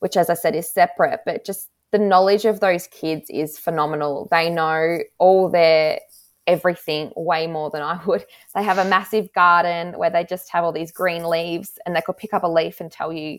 which, 0.00 0.16
as 0.16 0.30
I 0.30 0.34
said, 0.34 0.54
is 0.54 0.70
separate, 0.70 1.20
but 1.24 1.44
just 1.44 1.68
the 1.92 1.98
knowledge 1.98 2.44
of 2.44 2.60
those 2.60 2.86
kids 2.86 3.28
is 3.30 3.58
phenomenal. 3.58 4.28
They 4.30 4.50
know 4.50 4.98
all 5.18 5.48
their 5.48 6.00
everything 6.46 7.12
way 7.16 7.46
more 7.46 7.70
than 7.70 7.82
I 7.82 8.00
would. 8.04 8.24
They 8.54 8.62
have 8.62 8.78
a 8.78 8.84
massive 8.84 9.32
garden 9.32 9.96
where 9.98 10.10
they 10.10 10.24
just 10.24 10.50
have 10.50 10.64
all 10.64 10.72
these 10.72 10.92
green 10.92 11.24
leaves 11.24 11.78
and 11.86 11.94
they 11.94 12.00
could 12.00 12.16
pick 12.16 12.34
up 12.34 12.42
a 12.42 12.48
leaf 12.48 12.80
and 12.80 12.90
tell 12.90 13.12
you 13.12 13.38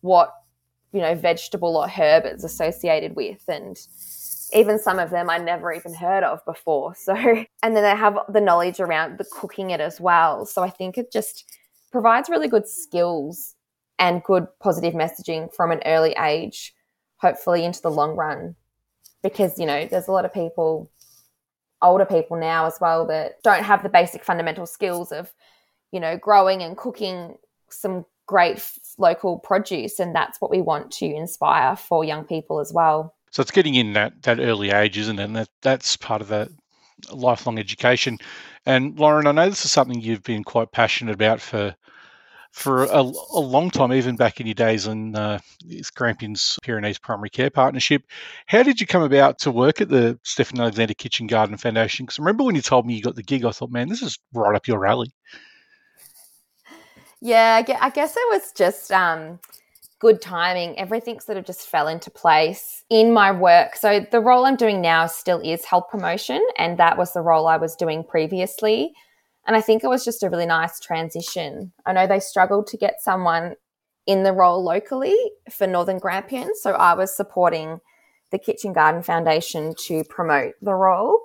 what, 0.00 0.32
you 0.92 1.00
know, 1.00 1.14
vegetable 1.14 1.76
or 1.76 1.88
herb 1.88 2.24
it's 2.24 2.44
associated 2.44 3.16
with. 3.16 3.42
And 3.48 3.76
even 4.52 4.78
some 4.78 4.98
of 4.98 5.10
them 5.10 5.30
I 5.30 5.38
never 5.38 5.72
even 5.72 5.94
heard 5.94 6.24
of 6.24 6.44
before. 6.44 6.94
So, 7.02 7.14
and 7.14 7.76
then 7.76 7.82
they 7.82 7.96
have 7.96 8.18
the 8.28 8.40
knowledge 8.40 8.78
around 8.78 9.18
the 9.18 9.24
cooking 9.24 9.70
it 9.70 9.80
as 9.80 10.00
well. 10.00 10.46
So 10.46 10.62
I 10.62 10.70
think 10.70 10.98
it 10.98 11.12
just 11.12 11.44
provides 11.90 12.28
really 12.28 12.48
good 12.48 12.68
skills 12.68 13.54
and 13.98 14.22
good 14.22 14.46
positive 14.60 14.94
messaging 14.94 15.52
from 15.54 15.70
an 15.70 15.80
early 15.84 16.12
age, 16.12 16.74
hopefully 17.22 17.64
into 17.64 17.80
the 17.80 17.90
long 17.90 18.16
run. 18.16 18.54
Because, 19.22 19.58
you 19.58 19.64
know, 19.64 19.86
there's 19.86 20.08
a 20.08 20.12
lot 20.12 20.24
of 20.24 20.34
people, 20.34 20.90
older 21.80 22.04
people 22.04 22.36
now 22.36 22.66
as 22.66 22.78
well, 22.80 23.06
that 23.06 23.40
don't 23.42 23.62
have 23.62 23.82
the 23.82 23.88
basic 23.88 24.24
fundamental 24.24 24.66
skills 24.66 25.12
of, 25.12 25.32
you 25.92 26.00
know, 26.00 26.18
growing 26.18 26.62
and 26.62 26.76
cooking 26.76 27.36
some 27.70 28.04
great 28.26 28.60
local 28.98 29.38
produce. 29.38 30.00
And 30.00 30.14
that's 30.14 30.40
what 30.40 30.50
we 30.50 30.60
want 30.60 30.90
to 30.94 31.06
inspire 31.06 31.76
for 31.76 32.04
young 32.04 32.24
people 32.24 32.58
as 32.58 32.72
well. 32.72 33.14
So 33.30 33.40
it's 33.40 33.52
getting 33.52 33.76
in 33.76 33.94
that 33.94 34.22
that 34.24 34.40
early 34.40 34.70
age, 34.70 34.98
isn't 34.98 35.18
it? 35.18 35.24
And 35.24 35.36
that, 35.36 35.48
that's 35.62 35.96
part 35.96 36.20
of 36.20 36.28
the 36.28 36.52
lifelong 37.12 37.58
education. 37.58 38.18
And 38.66 38.98
Lauren, 38.98 39.26
I 39.26 39.32
know 39.32 39.48
this 39.48 39.64
is 39.64 39.72
something 39.72 40.00
you've 40.00 40.22
been 40.22 40.44
quite 40.44 40.72
passionate 40.72 41.14
about 41.14 41.40
for 41.40 41.74
for 42.52 42.84
a, 42.84 43.00
a 43.00 43.40
long 43.40 43.70
time, 43.70 43.92
even 43.92 44.14
back 44.14 44.38
in 44.38 44.46
your 44.46 44.54
days 44.54 44.86
in 44.86 45.16
uh, 45.16 45.38
Grampians 45.94 46.58
Pyrenees 46.62 46.98
Primary 46.98 47.30
Care 47.30 47.50
Partnership. 47.50 48.02
How 48.46 48.62
did 48.62 48.80
you 48.80 48.86
come 48.86 49.02
about 49.02 49.38
to 49.40 49.50
work 49.50 49.80
at 49.80 49.88
the 49.88 50.18
Stephen 50.22 50.60
Alexander 50.60 50.94
Kitchen 50.94 51.26
Garden 51.26 51.56
Foundation? 51.56 52.04
Because 52.04 52.18
remember 52.18 52.44
when 52.44 52.54
you 52.54 52.62
told 52.62 52.86
me 52.86 52.94
you 52.94 53.02
got 53.02 53.16
the 53.16 53.22
gig, 53.22 53.44
I 53.46 53.50
thought, 53.52 53.70
man, 53.70 53.88
this 53.88 54.02
is 54.02 54.18
right 54.34 54.54
up 54.54 54.68
your 54.68 54.86
alley. 54.86 55.12
Yeah, 57.22 57.62
I 57.80 57.90
guess 57.90 58.16
it 58.16 58.28
was 58.30 58.52
just 58.52 58.92
um, 58.92 59.38
good 59.98 60.20
timing. 60.20 60.78
Everything 60.78 61.20
sort 61.20 61.38
of 61.38 61.46
just 61.46 61.68
fell 61.68 61.88
into 61.88 62.10
place 62.10 62.84
in 62.90 63.14
my 63.14 63.32
work. 63.32 63.76
So 63.76 64.04
the 64.10 64.20
role 64.20 64.44
I'm 64.44 64.56
doing 64.56 64.82
now 64.82 65.06
still 65.06 65.40
is 65.40 65.64
health 65.64 65.88
promotion, 65.90 66.44
and 66.58 66.78
that 66.78 66.98
was 66.98 67.14
the 67.14 67.22
role 67.22 67.46
I 67.46 67.56
was 67.56 67.76
doing 67.76 68.04
previously. 68.04 68.92
And 69.46 69.56
I 69.56 69.60
think 69.60 69.82
it 69.82 69.88
was 69.88 70.04
just 70.04 70.22
a 70.22 70.30
really 70.30 70.46
nice 70.46 70.78
transition. 70.78 71.72
I 71.84 71.92
know 71.92 72.06
they 72.06 72.20
struggled 72.20 72.66
to 72.68 72.76
get 72.76 73.02
someone 73.02 73.56
in 74.06 74.22
the 74.22 74.32
role 74.32 74.62
locally 74.62 75.16
for 75.50 75.66
Northern 75.66 75.98
Grampians, 75.98 76.60
so 76.60 76.72
I 76.72 76.94
was 76.94 77.14
supporting 77.14 77.80
the 78.30 78.38
Kitchen 78.38 78.72
Garden 78.72 79.02
Foundation 79.02 79.74
to 79.86 80.04
promote 80.04 80.54
the 80.62 80.74
role. 80.74 81.20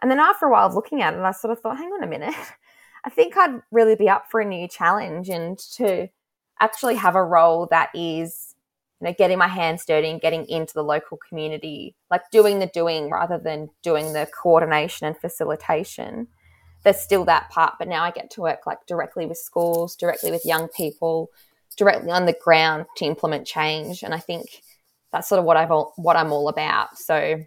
And 0.00 0.10
then 0.10 0.18
after 0.18 0.46
a 0.46 0.50
while 0.50 0.66
of 0.66 0.74
looking 0.74 1.00
at 1.00 1.14
it, 1.14 1.20
I 1.20 1.30
sort 1.30 1.52
of 1.52 1.60
thought, 1.60 1.78
hang 1.78 1.88
on 1.88 2.02
a 2.02 2.08
minute. 2.08 2.34
I 3.04 3.10
think 3.10 3.36
I'd 3.36 3.60
really 3.70 3.96
be 3.96 4.08
up 4.08 4.26
for 4.30 4.40
a 4.40 4.44
new 4.44 4.68
challenge 4.68 5.28
and 5.28 5.58
to 5.76 6.08
actually 6.60 6.96
have 6.96 7.16
a 7.16 7.24
role 7.24 7.66
that 7.70 7.90
is 7.94 8.54
you 9.00 9.08
know 9.08 9.14
getting 9.18 9.38
my 9.38 9.48
hands 9.48 9.84
dirty 9.84 10.08
and 10.08 10.20
getting 10.20 10.46
into 10.46 10.72
the 10.74 10.84
local 10.84 11.18
community 11.28 11.96
like 12.10 12.22
doing 12.30 12.60
the 12.60 12.68
doing 12.68 13.10
rather 13.10 13.36
than 13.36 13.68
doing 13.82 14.12
the 14.12 14.28
coordination 14.40 15.08
and 15.08 15.18
facilitation 15.18 16.28
there's 16.82 17.00
still 17.00 17.24
that 17.24 17.48
part 17.50 17.74
but 17.78 17.88
now 17.88 18.02
i 18.02 18.10
get 18.10 18.30
to 18.30 18.40
work 18.40 18.66
like 18.66 18.78
directly 18.86 19.26
with 19.26 19.38
schools 19.38 19.96
directly 19.96 20.30
with 20.30 20.44
young 20.44 20.68
people 20.68 21.28
directly 21.76 22.10
on 22.10 22.26
the 22.26 22.36
ground 22.44 22.84
to 22.96 23.04
implement 23.04 23.46
change 23.46 24.02
and 24.02 24.14
i 24.14 24.18
think 24.18 24.62
that's 25.12 25.28
sort 25.28 25.38
of 25.38 25.44
what 25.44 25.56
i've 25.56 25.70
what 25.96 26.16
i'm 26.16 26.32
all 26.32 26.48
about. 26.48 26.98
So 26.98 27.44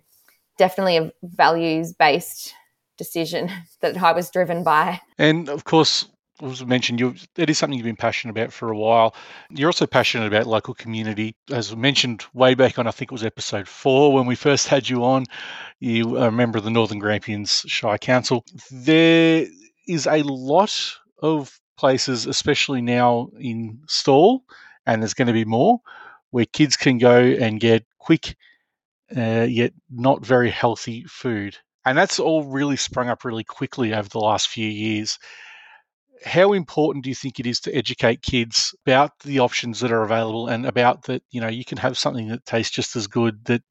definitely 0.57 0.97
a 0.97 1.11
values 1.23 1.91
based 1.91 2.53
decision 2.97 3.51
that 3.81 4.01
i 4.01 4.13
was 4.13 4.29
driven 4.29 4.63
by. 4.63 5.01
And 5.17 5.49
of 5.49 5.65
course 5.65 6.07
was 6.41 6.65
mentioned, 6.65 6.99
you 6.99 7.15
it 7.37 7.49
is 7.49 7.57
something 7.57 7.77
you've 7.77 7.85
been 7.85 7.95
passionate 7.95 8.31
about 8.31 8.51
for 8.51 8.69
a 8.69 8.77
while. 8.77 9.15
You're 9.49 9.69
also 9.69 9.87
passionate 9.87 10.27
about 10.27 10.47
local 10.47 10.73
community, 10.73 11.35
as 11.51 11.75
mentioned 11.75 12.25
way 12.33 12.55
back 12.55 12.77
on. 12.77 12.87
I 12.87 12.91
think 12.91 13.11
it 13.11 13.13
was 13.13 13.23
episode 13.23 13.67
four 13.67 14.13
when 14.13 14.25
we 14.25 14.35
first 14.35 14.67
had 14.67 14.89
you 14.89 15.05
on. 15.05 15.25
You 15.79 16.17
are 16.17 16.27
a 16.27 16.31
member 16.31 16.57
of 16.57 16.63
the 16.63 16.69
Northern 16.69 16.99
Grampians 16.99 17.63
Shire 17.67 17.97
Council. 17.97 18.43
There 18.71 19.45
is 19.87 20.07
a 20.07 20.23
lot 20.23 20.73
of 21.21 21.59
places, 21.77 22.25
especially 22.25 22.81
now 22.81 23.29
in 23.39 23.79
Stawell, 23.87 24.43
and 24.85 25.01
there's 25.01 25.13
going 25.13 25.27
to 25.27 25.33
be 25.33 25.45
more, 25.45 25.79
where 26.31 26.45
kids 26.45 26.75
can 26.75 26.97
go 26.97 27.17
and 27.17 27.59
get 27.59 27.85
quick, 27.97 28.35
uh, 29.15 29.45
yet 29.49 29.73
not 29.89 30.25
very 30.25 30.49
healthy 30.49 31.05
food. 31.07 31.57
And 31.85 31.97
that's 31.97 32.19
all 32.19 32.43
really 32.43 32.77
sprung 32.77 33.09
up 33.09 33.23
really 33.23 33.43
quickly 33.43 33.93
over 33.93 34.09
the 34.09 34.19
last 34.19 34.47
few 34.49 34.67
years 34.67 35.19
how 36.23 36.53
important 36.53 37.03
do 37.03 37.09
you 37.09 37.15
think 37.15 37.39
it 37.39 37.45
is 37.45 37.59
to 37.61 37.75
educate 37.75 38.21
kids 38.21 38.73
about 38.85 39.11
the 39.19 39.39
options 39.39 39.79
that 39.79 39.91
are 39.91 40.03
available 40.03 40.47
and 40.47 40.65
about 40.65 41.03
that 41.03 41.21
you 41.31 41.41
know 41.41 41.47
you 41.47 41.65
can 41.65 41.77
have 41.77 41.97
something 41.97 42.27
that 42.29 42.45
tastes 42.45 42.73
just 42.73 42.95
as 42.95 43.07
good 43.07 43.43
that 43.45 43.61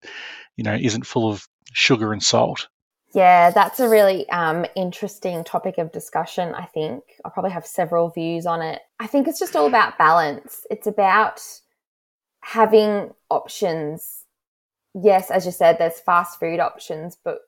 you 0.57 0.65
know 0.65 0.75
isn't 0.75 1.07
full 1.07 1.31
of 1.31 1.47
sugar 1.73 2.13
and 2.13 2.23
salt? 2.23 2.69
Yeah 3.15 3.51
that's 3.51 3.81
a 3.81 3.89
really 3.89 4.29
um, 4.31 4.67
interesting 4.77 5.45
topic 5.45 5.79
of 5.79 5.93
discussion 5.93 6.55
i 6.55 6.65
think. 6.65 7.03
I 7.25 7.31
probably 7.31 7.53
have 7.53 7.67
several 7.67 8.11
views 8.11 8.47
on 8.47 8.63
it. 8.63 8.81
I 9.01 9.07
think 9.07 9.29
it's 9.29 9.39
just 9.39 9.57
all 9.57 9.67
about 9.67 9.99
balance. 9.99 10.67
It's 10.71 10.87
about 10.87 11.41
having 12.41 13.13
options. 13.31 14.25
Yes 14.95 15.31
as 15.31 15.47
you 15.47 15.53
said 15.53 15.79
there's 15.79 16.01
fast 16.01 16.39
food 16.39 16.61
options 16.61 17.17
but 17.25 17.39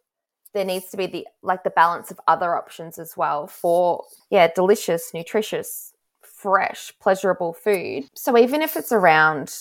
there 0.57 0.65
needs 0.65 0.87
to 0.87 0.97
be 0.97 1.07
the 1.07 1.27
like 1.43 1.65
the 1.65 1.71
balance 1.71 2.11
of 2.11 2.19
other 2.27 2.57
options 2.57 2.99
as 2.99 3.15
well 3.15 3.47
for 3.47 4.05
yeah 4.31 4.49
delicious 4.55 5.13
nutritious 5.13 5.93
fresh 6.23 6.93
pleasurable 6.99 7.53
food. 7.53 8.05
So 8.15 8.39
even 8.39 8.63
if 8.63 8.75
it's 8.75 8.91
around 8.91 9.55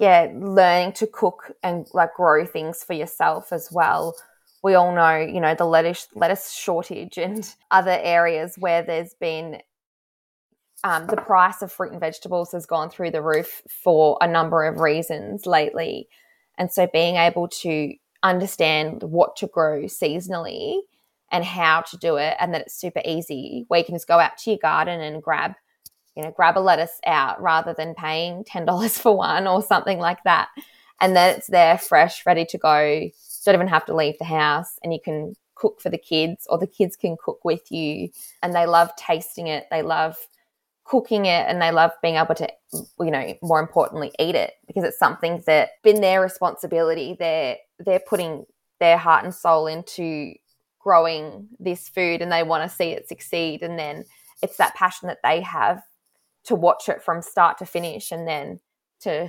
yeah 0.00 0.32
learning 0.34 0.94
to 0.94 1.06
cook 1.06 1.52
and 1.62 1.86
like 1.92 2.14
grow 2.14 2.46
things 2.46 2.82
for 2.82 2.94
yourself 2.94 3.52
as 3.52 3.68
well 3.70 4.14
we 4.62 4.74
all 4.74 4.94
know 4.94 5.16
you 5.16 5.40
know 5.40 5.54
the 5.54 5.64
lettuce 5.64 6.08
lettuce 6.14 6.52
shortage 6.52 7.18
and 7.18 7.54
other 7.70 7.98
areas 8.02 8.56
where 8.58 8.82
there's 8.82 9.14
been 9.14 9.60
um, 10.82 11.06
the 11.08 11.16
price 11.16 11.62
of 11.62 11.72
fruit 11.72 11.92
and 11.92 12.00
vegetables 12.00 12.52
has 12.52 12.64
gone 12.64 12.88
through 12.90 13.10
the 13.10 13.22
roof 13.22 13.62
for 13.68 14.16
a 14.20 14.28
number 14.28 14.64
of 14.64 14.78
reasons 14.78 15.44
lately. 15.44 16.08
And 16.58 16.70
so 16.70 16.86
being 16.92 17.16
able 17.16 17.48
to 17.62 17.94
understand 18.22 19.02
what 19.02 19.36
to 19.36 19.46
grow 19.46 19.82
seasonally 19.84 20.80
and 21.30 21.44
how 21.44 21.82
to 21.82 21.96
do 21.96 22.16
it 22.16 22.36
and 22.38 22.54
that 22.54 22.62
it's 22.62 22.80
super 22.80 23.02
easy. 23.04 23.64
Where 23.68 23.78
you 23.78 23.84
can 23.84 23.94
just 23.94 24.08
go 24.08 24.18
out 24.18 24.38
to 24.38 24.50
your 24.50 24.58
garden 24.60 25.00
and 25.00 25.22
grab 25.22 25.54
you 26.16 26.22
know 26.22 26.30
grab 26.30 26.56
a 26.56 26.60
lettuce 26.60 26.98
out 27.06 27.40
rather 27.40 27.74
than 27.74 27.94
paying 27.94 28.42
$10 28.44 28.98
for 29.00 29.16
one 29.16 29.46
or 29.46 29.62
something 29.62 29.98
like 29.98 30.22
that. 30.24 30.48
And 31.00 31.14
then 31.14 31.36
it's 31.36 31.48
there 31.48 31.78
fresh 31.78 32.24
ready 32.24 32.46
to 32.46 32.58
go. 32.58 33.10
Don't 33.44 33.54
even 33.54 33.68
have 33.68 33.84
to 33.86 33.94
leave 33.94 34.18
the 34.18 34.24
house 34.24 34.78
and 34.82 34.92
you 34.92 34.98
can 35.04 35.34
cook 35.54 35.80
for 35.80 35.90
the 35.90 35.98
kids 35.98 36.46
or 36.48 36.58
the 36.58 36.66
kids 36.66 36.96
can 36.96 37.16
cook 37.22 37.44
with 37.44 37.70
you. 37.70 38.08
And 38.42 38.54
they 38.54 38.66
love 38.66 38.90
tasting 38.96 39.46
it. 39.46 39.66
They 39.70 39.82
love 39.82 40.16
cooking 40.88 41.26
it 41.26 41.46
and 41.48 41.60
they 41.60 41.72
love 41.72 41.90
being 42.00 42.14
able 42.14 42.34
to 42.34 42.48
you 43.00 43.10
know 43.10 43.34
more 43.42 43.60
importantly 43.60 44.12
eat 44.20 44.34
it 44.34 44.52
because 44.66 44.84
it's 44.84 44.98
something 44.98 45.42
that 45.46 45.70
been 45.82 46.00
their 46.00 46.20
responsibility 46.20 47.16
they're 47.18 47.56
they're 47.80 48.00
putting 48.00 48.44
their 48.78 48.96
heart 48.96 49.24
and 49.24 49.34
soul 49.34 49.66
into 49.66 50.32
growing 50.78 51.48
this 51.58 51.88
food 51.88 52.22
and 52.22 52.30
they 52.30 52.44
want 52.44 52.68
to 52.68 52.76
see 52.76 52.90
it 52.90 53.08
succeed 53.08 53.62
and 53.62 53.78
then 53.78 54.04
it's 54.42 54.58
that 54.58 54.74
passion 54.76 55.08
that 55.08 55.18
they 55.24 55.40
have 55.40 55.82
to 56.44 56.54
watch 56.54 56.88
it 56.88 57.02
from 57.02 57.20
start 57.20 57.58
to 57.58 57.66
finish 57.66 58.12
and 58.12 58.28
then 58.28 58.60
to 59.00 59.28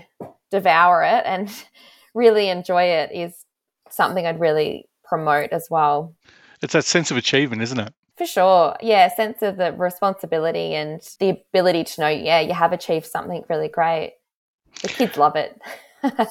devour 0.51 1.03
it 1.03 1.23
and 1.25 1.65
really 2.13 2.49
enjoy 2.49 2.83
it 2.83 3.11
is 3.11 3.45
something 3.89 4.25
I'd 4.25 4.39
really 4.39 4.87
promote 5.03 5.51
as 5.51 5.67
well. 5.69 6.15
It's 6.61 6.73
that 6.73 6.85
sense 6.85 7.11
of 7.11 7.17
achievement, 7.17 7.61
isn't 7.61 7.79
it? 7.79 7.93
For 8.17 8.25
sure. 8.25 8.75
Yeah, 8.81 9.13
sense 9.13 9.41
of 9.43 9.57
the 9.57 9.73
responsibility 9.73 10.73
and 10.73 11.01
the 11.19 11.29
ability 11.29 11.83
to 11.83 12.01
know, 12.01 12.07
yeah, 12.07 12.39
you 12.39 12.53
have 12.53 12.73
achieved 12.73 13.05
something 13.05 13.43
really 13.47 13.67
great. 13.67 14.15
The 14.81 14.87
kids 14.87 15.17
love 15.17 15.35
it. 15.35 15.59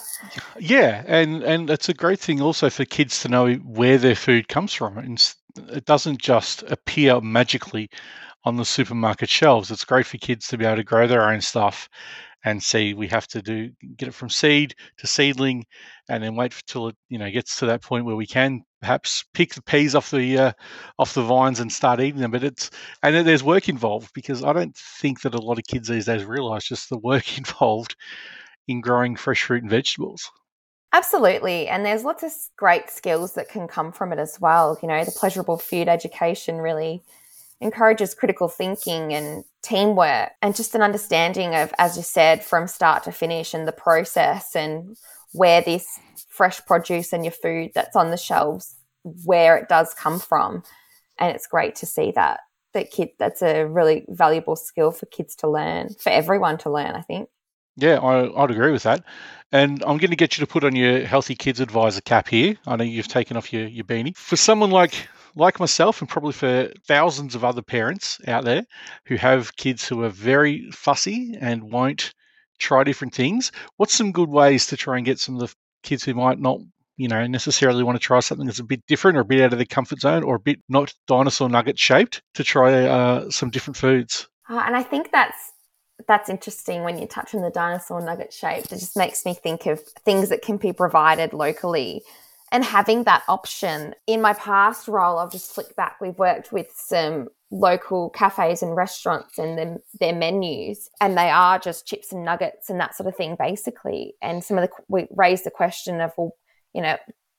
yeah, 0.59 1.05
and 1.07 1.43
and 1.43 1.71
it's 1.71 1.89
a 1.89 1.95
great 1.95 2.21
thing 2.21 2.41
also 2.41 2.71
for 2.71 2.85
kids 2.85 3.21
to 3.23 3.29
know 3.29 3.55
where 3.55 3.99
their 3.99 4.15
food 4.15 4.49
comes 4.49 4.73
from. 4.73 4.99
It 5.69 5.85
doesn't 5.85 6.21
just 6.21 6.63
appear 6.65 7.21
magically 7.21 7.91
on 8.45 8.57
the 8.57 8.65
supermarket 8.65 9.29
shelves. 9.29 9.71
It's 9.71 9.85
great 9.85 10.07
for 10.07 10.19
kids 10.19 10.49
to 10.49 10.59
be 10.59 10.65
able 10.65 10.77
to 10.77 10.85
grow 10.85 11.07
their 11.07 11.29
own 11.29 11.41
stuff 11.41 11.89
and 12.47 12.63
see 12.63 12.95
we 12.95 13.09
have 13.09 13.27
to 13.27 13.43
do 13.43 13.71
get 13.97 14.09
it 14.09 14.15
from 14.15 14.31
seed 14.31 14.75
to 14.97 15.07
seedling 15.07 15.67
and 16.09 16.23
then 16.23 16.37
wait 16.37 16.55
till 16.67 16.89
it 16.89 16.97
you 17.11 17.19
know 17.19 17.31
gets 17.31 17.59
to 17.59 17.67
that 17.67 17.83
point 17.83 18.07
where 18.07 18.17
we 18.17 18.27
can 18.27 18.63
perhaps 18.81 19.25
pick 19.35 19.53
the 19.53 19.63
peas 19.63 19.95
off 19.95 20.11
the 20.13 20.39
uh, 20.39 20.53
off 20.99 21.13
the 21.15 21.23
vines 21.23 21.61
and 21.61 21.71
start 21.71 22.01
eating 22.01 22.21
them 22.21 22.31
but 22.31 22.45
it's 22.45 22.71
and 23.03 23.27
there's 23.27 23.43
work 23.43 23.69
involved 23.69 24.11
because 24.15 24.43
i 24.45 24.53
don't 24.53 24.77
think 24.77 25.21
that 25.21 25.35
a 25.35 25.39
lot 25.39 25.59
of 25.59 25.65
kids 25.65 25.89
these 25.89 26.07
days 26.07 26.25
realize 26.25 26.65
just 26.65 26.89
the 26.89 26.99
work 26.99 27.37
involved 27.39 27.97
in 28.69 28.81
growing 28.81 29.17
fresh 29.17 29.43
fruit 29.43 29.63
and 29.63 29.71
vegetables 29.71 30.31
Absolutely. 30.93 31.69
And 31.69 31.85
there's 31.85 32.05
lots 32.05 32.23
of 32.23 32.33
great 32.57 32.89
skills 32.89 33.35
that 33.35 33.51
can 33.51 33.69
come 33.69 33.93
from 33.93 34.15
it 34.15 34.19
as 34.19 34.41
well. 34.41 34.79
You 34.81 34.89
know, 34.89 35.05
the 35.05 35.11
pleasurable 35.11 35.59
food 35.59 35.89
education 35.89 36.57
really 36.57 37.03
encourages 37.61 38.15
critical 38.15 38.49
thinking 38.49 39.13
and 39.13 39.45
teamwork 39.63 40.31
and 40.43 40.55
just 40.55 40.75
an 40.75 40.83
understanding 40.83 41.55
of, 41.55 41.73
as 41.79 41.97
you 41.97 42.03
said, 42.03 42.45
from 42.45 42.67
start 42.67 43.03
to 43.05 43.13
finish 43.13 43.55
and 43.55 43.67
the 43.67 43.73
process 43.73 44.55
and 44.55 44.97
where 45.33 45.63
this 45.63 45.87
fresh 46.29 46.65
produce 46.67 47.13
and 47.13 47.25
your 47.25 47.33
food 47.33 47.71
that's 47.75 47.97
on 47.97 48.11
the 48.11 48.17
shelves, 48.17 48.77
where 49.25 49.57
it 49.57 49.69
does 49.69 49.95
come 49.95 50.19
from. 50.19 50.63
And 51.19 51.35
it's 51.35 51.47
great 51.47 51.75
to 51.77 51.87
see 51.87 52.13
that 52.15 52.41
that 52.75 52.91
kid 52.91 53.09
that's 53.19 53.41
a 53.41 53.65
really 53.65 54.05
valuable 54.09 54.55
skill 54.55 54.91
for 54.91 55.07
kids 55.07 55.35
to 55.37 55.49
learn, 55.49 55.89
for 55.99 56.11
everyone 56.11 56.59
to 56.59 56.71
learn, 56.71 56.95
I 56.95 57.01
think. 57.01 57.31
Yeah, 57.77 57.99
I, 57.99 58.43
I'd 58.43 58.51
agree 58.51 58.71
with 58.71 58.83
that. 58.85 59.03
And 59.53 59.83
I'm 59.83 59.99
going 59.99 60.11
to 60.11 60.17
get 60.17 60.37
you 60.37 60.45
to 60.45 60.51
put 60.51 60.65
on 60.65 60.77
your 60.77 61.01
Healthy 61.01 61.35
Kids 61.37 61.61
Advisor 61.61 62.01
cap 62.01 62.29
here. 62.29 62.57
I 62.67 62.77
know 62.77 62.85
you've 62.85 63.09
taken 63.09 63.37
off 63.37 63.53
your, 63.53 63.67
your 63.67 63.85
beanie. 63.85 64.17
For 64.17 64.37
someone 64.37 64.71
like 64.71 65.09
like 65.37 65.61
myself, 65.61 66.01
and 66.01 66.09
probably 66.09 66.33
for 66.33 66.73
thousands 66.87 67.35
of 67.35 67.45
other 67.45 67.63
parents 67.63 68.19
out 68.27 68.45
there 68.45 68.65
who 69.07 69.17
have 69.17 69.57
kids 69.57 69.87
who 69.87 70.03
are 70.03 70.09
very 70.09 70.71
fussy 70.73 71.37
and 71.41 71.71
won't 71.71 72.13
try 72.59 72.83
different 72.83 73.15
things, 73.15 73.53
what's 73.77 73.95
some 73.95 74.13
good 74.13 74.31
ways 74.31 74.67
to 74.67 74.77
try 74.77 74.97
and 74.97 75.07
get 75.07 75.21
some 75.21 75.35
of 75.35 75.41
the 75.41 75.55
kids 75.83 76.03
who 76.03 76.15
might 76.15 76.41
not 76.41 76.59
you 76.97 77.07
know 77.07 77.27
necessarily 77.27 77.85
want 77.85 77.95
to 77.95 78.03
try 78.03 78.19
something 78.21 78.47
that's 78.47 78.59
a 78.59 78.65
bit 78.65 78.85
different 78.87 79.19
or 79.19 79.21
a 79.21 79.25
bit 79.25 79.43
out 79.43 79.53
of 79.53 79.59
their 79.59 79.67
comfort 79.67 80.01
zone 80.01 80.23
or 80.23 80.37
a 80.37 80.41
bit 80.41 80.59
not 80.71 80.95
dinosaur 81.07 81.47
nugget 81.47 81.79
shaped 81.79 82.23
to 82.33 82.43
try 82.43 82.87
uh, 82.87 83.29
some 83.29 83.51
different 83.51 83.77
foods 83.77 84.27
uh, 84.49 84.63
and 84.65 84.75
i 84.75 84.83
think 84.83 85.13
that's 85.13 85.53
that's 86.07 86.29
interesting 86.29 86.83
when 86.83 86.99
you 86.99 87.07
touch 87.07 87.35
on 87.35 87.43
the 87.43 87.51
dinosaur 87.51 88.01
nugget 88.01 88.33
shape. 88.33 88.65
It 88.67 88.71
just 88.71 88.97
makes 88.97 89.25
me 89.25 89.35
think 89.35 89.67
of 89.67 89.81
things 90.05 90.29
that 90.29 90.43
can 90.43 90.57
be 90.57 90.73
provided 90.73 91.33
locally 91.33 92.03
and 92.53 92.65
having 92.65 93.05
that 93.05 93.23
option. 93.29 93.95
In 94.07 94.21
my 94.21 94.33
past 94.35 94.89
role, 94.89 95.19
I'll 95.19 95.29
just 95.29 95.55
flick 95.55 95.75
back, 95.77 96.01
we've 96.01 96.19
worked 96.19 96.53
with 96.53 96.73
some 96.75 97.29
local 97.51 98.11
cafes 98.11 98.63
and 98.63 98.77
restaurants 98.77 99.39
and 99.39 99.79
their 99.99 100.15
menus, 100.15 100.89
and 101.01 101.17
they 101.17 101.31
are 101.31 101.59
just 101.59 101.87
chips 101.87 102.13
and 102.13 102.25
nuggets 102.25 102.71
and 102.71 102.81
that 102.81 102.95
sort 102.95 103.09
of 103.09 103.17
thing, 103.17 103.37
basically. 103.39 104.15
And 104.23 104.43
some 104.43 104.59
of 104.59 104.63
the, 104.63 104.71
we 104.89 105.07
raised 105.11 105.45
the 105.45 105.51
question 105.51 106.01
of, 106.01 106.13
well, 106.17 106.33
you 106.73 106.83
know, 106.83 106.97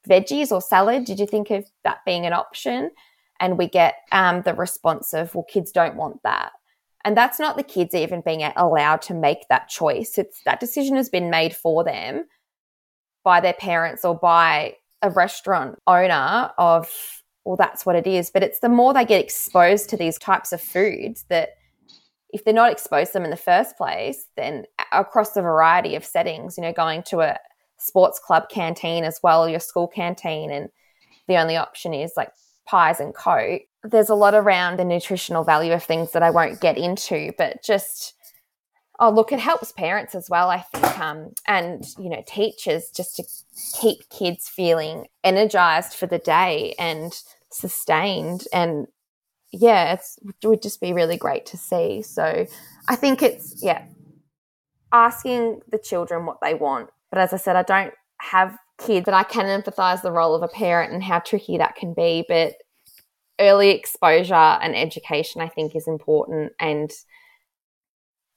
veggies 0.08 0.52
or 0.52 0.62
salad, 0.62 1.06
did 1.06 1.20
you 1.20 1.28
think 1.28 1.52
of 1.52 1.66
that 1.84 2.00
being 2.06 2.26
an 2.26 2.34
option? 2.34 2.92
And 3.40 3.58
we 3.58 3.68
get 3.68 3.96
um, 4.12 4.42
the 4.42 4.54
response 4.54 5.14
of, 5.14 5.36
well, 5.36 5.44
kids 5.44 5.72
don't 5.72 5.96
want 5.96 6.24
that. 6.24 6.54
And 7.06 7.16
that's 7.16 7.40
not 7.40 7.56
the 7.56 7.64
kids 7.64 7.94
even 7.94 8.22
being 8.22 8.42
allowed 8.56 9.02
to 9.04 9.14
make 9.14 9.48
that 9.50 9.70
choice. 9.70 10.18
It's 10.18 10.42
that 10.44 10.60
decision 10.60 10.96
has 10.98 11.10
been 11.10 11.30
made 11.30 11.56
for 11.56 11.84
them 11.84 12.26
by 13.24 13.40
their 13.40 13.54
parents 13.54 14.04
or 14.04 14.18
by 14.18 14.76
a 15.08 15.12
restaurant 15.12 15.80
owner 15.88 16.52
of, 16.58 16.90
well, 17.46 17.56
that's 17.56 17.86
what 17.86 17.96
it 17.96 18.06
is. 18.06 18.30
But 18.30 18.44
it's 18.44 18.60
the 18.60 18.70
more 18.70 18.94
they 18.94 19.06
get 19.06 19.24
exposed 19.24 19.90
to 19.90 19.98
these 19.98 20.18
types 20.18 20.52
of 20.52 20.62
foods 20.62 21.26
that 21.30 21.50
if 22.32 22.44
they're 22.44 22.54
not 22.54 22.72
exposed 22.72 23.12
to 23.12 23.14
them 23.14 23.24
in 23.24 23.32
the 23.32 23.38
first 23.38 23.78
place, 23.78 24.26
then 24.36 24.66
across 24.92 25.36
a 25.36 25.42
variety 25.42 25.96
of 25.96 26.06
settings, 26.06 26.58
you 26.58 26.64
know, 26.64 26.74
going 26.74 27.04
to 27.04 27.22
a 27.22 27.38
sports 27.80 28.20
club 28.20 28.50
canteen 28.50 29.04
as 29.04 29.20
well, 29.24 29.48
your 29.48 29.60
school 29.60 29.88
canteen, 29.88 30.52
and 30.52 30.70
the 31.28 31.38
only 31.38 31.56
option 31.56 31.94
is 31.94 32.14
like 32.18 32.32
pies 32.66 33.00
and 33.00 33.16
coke, 33.16 33.62
there's 33.84 34.10
a 34.10 34.16
lot 34.16 34.34
around 34.34 34.78
the 34.78 34.86
nutritional 34.86 35.44
value 35.44 35.74
of 35.74 35.84
things 35.84 36.12
that 36.12 36.24
I 36.24 36.30
won't 36.30 36.60
get 36.60 36.78
into, 36.78 37.32
but 37.38 37.64
just 37.64 38.14
oh 39.00 39.12
look, 39.12 39.32
it 39.32 39.40
helps 39.40 39.72
parents 39.72 40.16
as 40.16 40.30
well, 40.30 40.50
I 40.50 40.62
think, 40.62 41.00
um, 41.00 41.34
and 41.46 41.86
you 41.98 42.10
know, 42.10 42.24
teachers 42.28 42.90
just 42.90 43.16
to 43.18 43.24
keep 43.80 44.10
kids 44.10 44.48
feeling 44.48 45.08
energized 45.24 45.94
for 45.94 46.08
the 46.08 46.18
day 46.18 46.74
and 46.80 47.14
sustained 47.52 48.46
and 48.54 48.88
yeah, 49.52 49.94
it's, 49.94 50.20
it 50.44 50.48
would 50.48 50.62
just 50.62 50.82
be 50.82 50.94
really 50.94 51.18
great 51.18 51.46
to 51.48 51.58
see. 51.58 52.02
So 52.02 52.46
I 52.90 52.96
think 52.96 53.22
it's 53.22 53.64
yeah, 53.64 53.86
asking 54.92 55.62
the 55.72 55.78
children 55.78 56.26
what 56.26 56.42
they 56.42 56.54
want. 56.54 56.90
But 57.10 57.20
as 57.20 57.34
I 57.34 57.38
said, 57.38 57.56
I 57.56 57.64
don't 57.64 57.94
have 58.20 58.58
kids, 58.78 59.06
but 59.06 59.14
I 59.14 59.24
can 59.24 59.46
empathize 59.46 60.02
the 60.02 60.12
role 60.12 60.36
of 60.36 60.44
a 60.44 60.48
parent 60.48 60.94
and 60.94 61.04
how 61.04 61.20
tricky 61.20 61.58
that 61.58 61.76
can 61.76 61.94
be. 61.94 62.26
But 62.28 62.56
early 63.40 63.70
exposure 63.70 64.34
and 64.34 64.76
education, 64.76 65.42
I 65.42 65.48
think, 65.48 65.76
is 65.76 65.88
important 65.88 66.54
and 66.60 66.92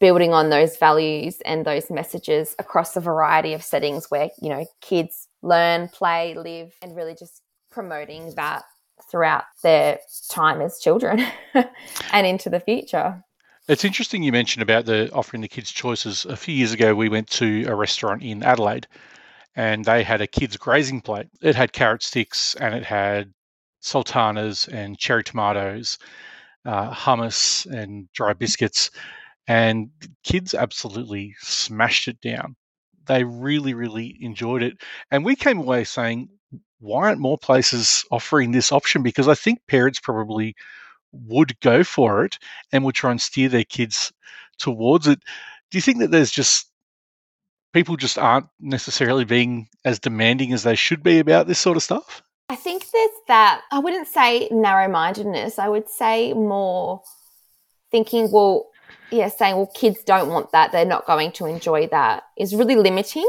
building 0.00 0.32
on 0.32 0.50
those 0.50 0.76
values 0.78 1.40
and 1.44 1.64
those 1.64 1.90
messages 1.90 2.56
across 2.58 2.96
a 2.96 3.00
variety 3.00 3.52
of 3.52 3.62
settings 3.62 4.10
where, 4.10 4.30
you 4.40 4.48
know, 4.48 4.66
kids 4.80 5.28
learn, 5.42 5.88
play, 5.88 6.34
live, 6.34 6.74
and 6.82 6.96
really 6.96 7.14
just 7.14 7.42
promoting 7.70 8.34
that 8.34 8.64
throughout 9.10 9.44
their 9.62 9.98
time 10.30 10.60
as 10.60 10.80
children 10.80 11.24
and 12.12 12.26
into 12.26 12.50
the 12.50 12.60
future. 12.60 13.22
It's 13.68 13.84
interesting 13.84 14.22
you 14.22 14.32
mentioned 14.32 14.62
about 14.62 14.86
the 14.86 15.10
offering 15.12 15.42
the 15.42 15.48
kids 15.48 15.70
choices. 15.70 16.24
A 16.24 16.36
few 16.36 16.54
years 16.54 16.72
ago, 16.72 16.94
we 16.94 17.08
went 17.08 17.28
to 17.32 17.66
a 17.68 17.74
restaurant 17.74 18.22
in 18.22 18.42
Adelaide, 18.42 18.88
and 19.54 19.84
they 19.84 20.02
had 20.02 20.20
a 20.20 20.26
kids 20.26 20.56
grazing 20.56 21.02
plate. 21.02 21.28
It 21.42 21.54
had 21.54 21.72
carrot 21.72 22.02
sticks 22.02 22.54
and 22.56 22.74
it 22.74 22.84
had 22.84 23.32
sultanas 23.80 24.66
and 24.68 24.98
cherry 24.98 25.24
tomatoes, 25.24 25.98
uh, 26.64 26.90
hummus 26.92 27.66
and 27.66 28.10
dry 28.12 28.32
biscuits, 28.32 28.90
and 29.50 29.90
kids 30.22 30.54
absolutely 30.54 31.34
smashed 31.40 32.06
it 32.06 32.20
down. 32.20 32.54
They 33.06 33.24
really, 33.24 33.74
really 33.74 34.16
enjoyed 34.20 34.62
it, 34.62 34.80
and 35.10 35.24
we 35.24 35.34
came 35.34 35.58
away 35.58 35.82
saying, 35.82 36.28
"Why 36.78 37.08
aren't 37.08 37.20
more 37.20 37.36
places 37.36 38.04
offering 38.12 38.52
this 38.52 38.70
option?" 38.70 39.02
Because 39.02 39.26
I 39.26 39.34
think 39.34 39.58
parents 39.66 39.98
probably 39.98 40.54
would 41.10 41.58
go 41.58 41.82
for 41.82 42.24
it 42.24 42.38
and 42.70 42.84
would 42.84 42.94
try 42.94 43.10
and 43.10 43.20
steer 43.20 43.48
their 43.48 43.64
kids 43.64 44.12
towards 44.58 45.08
it. 45.08 45.18
Do 45.70 45.78
you 45.78 45.82
think 45.82 45.98
that 45.98 46.12
there's 46.12 46.30
just 46.30 46.70
people 47.72 47.96
just 47.96 48.18
aren't 48.18 48.46
necessarily 48.60 49.24
being 49.24 49.68
as 49.84 49.98
demanding 49.98 50.52
as 50.52 50.62
they 50.62 50.76
should 50.76 51.02
be 51.02 51.18
about 51.18 51.48
this 51.48 51.58
sort 51.58 51.76
of 51.76 51.82
stuff? 51.82 52.22
I 52.48 52.54
think 52.54 52.88
there's 52.92 53.10
that, 53.26 53.62
I 53.72 53.80
wouldn't 53.80 54.06
say 54.06 54.48
narrow 54.52 54.88
mindedness. 54.88 55.58
I 55.58 55.68
would 55.68 55.88
say 55.88 56.32
more 56.34 57.02
thinking, 57.90 58.30
well, 58.30 58.69
yeah, 59.10 59.28
saying, 59.28 59.56
well, 59.56 59.70
kids 59.74 60.02
don't 60.04 60.28
want 60.28 60.52
that. 60.52 60.72
They're 60.72 60.84
not 60.84 61.06
going 61.06 61.32
to 61.32 61.46
enjoy 61.46 61.88
that 61.88 62.24
is 62.38 62.54
really 62.54 62.76
limiting. 62.76 63.28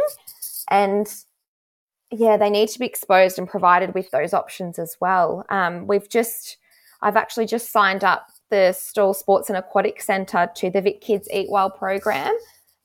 And 0.70 1.08
yeah, 2.12 2.38
they 2.38 2.50
need 2.50 2.70
to 2.70 2.80
be 2.80 2.86
exposed 2.86 3.40
and 3.40 3.48
provided 3.48 3.94
with 3.94 4.12
those 4.12 4.34
options 4.34 4.78
as 4.78 4.98
well. 5.00 5.46
Um, 5.50 5.88
we've 5.88 6.10
just, 6.10 6.58
I've 7.02 7.16
actually 7.16 7.46
just 7.46 7.72
signed 7.72 8.04
up 8.04 8.28
the 8.50 8.74
Stawell 8.74 9.14
Sports 9.14 9.50
and 9.50 9.58
Aquatic 9.58 10.02
Centre 10.02 10.50
to 10.56 10.70
the 10.70 10.82
Vic 10.82 11.02
Kids 11.02 11.28
Eat 11.34 11.50
Well 11.50 11.70
program. 11.70 12.36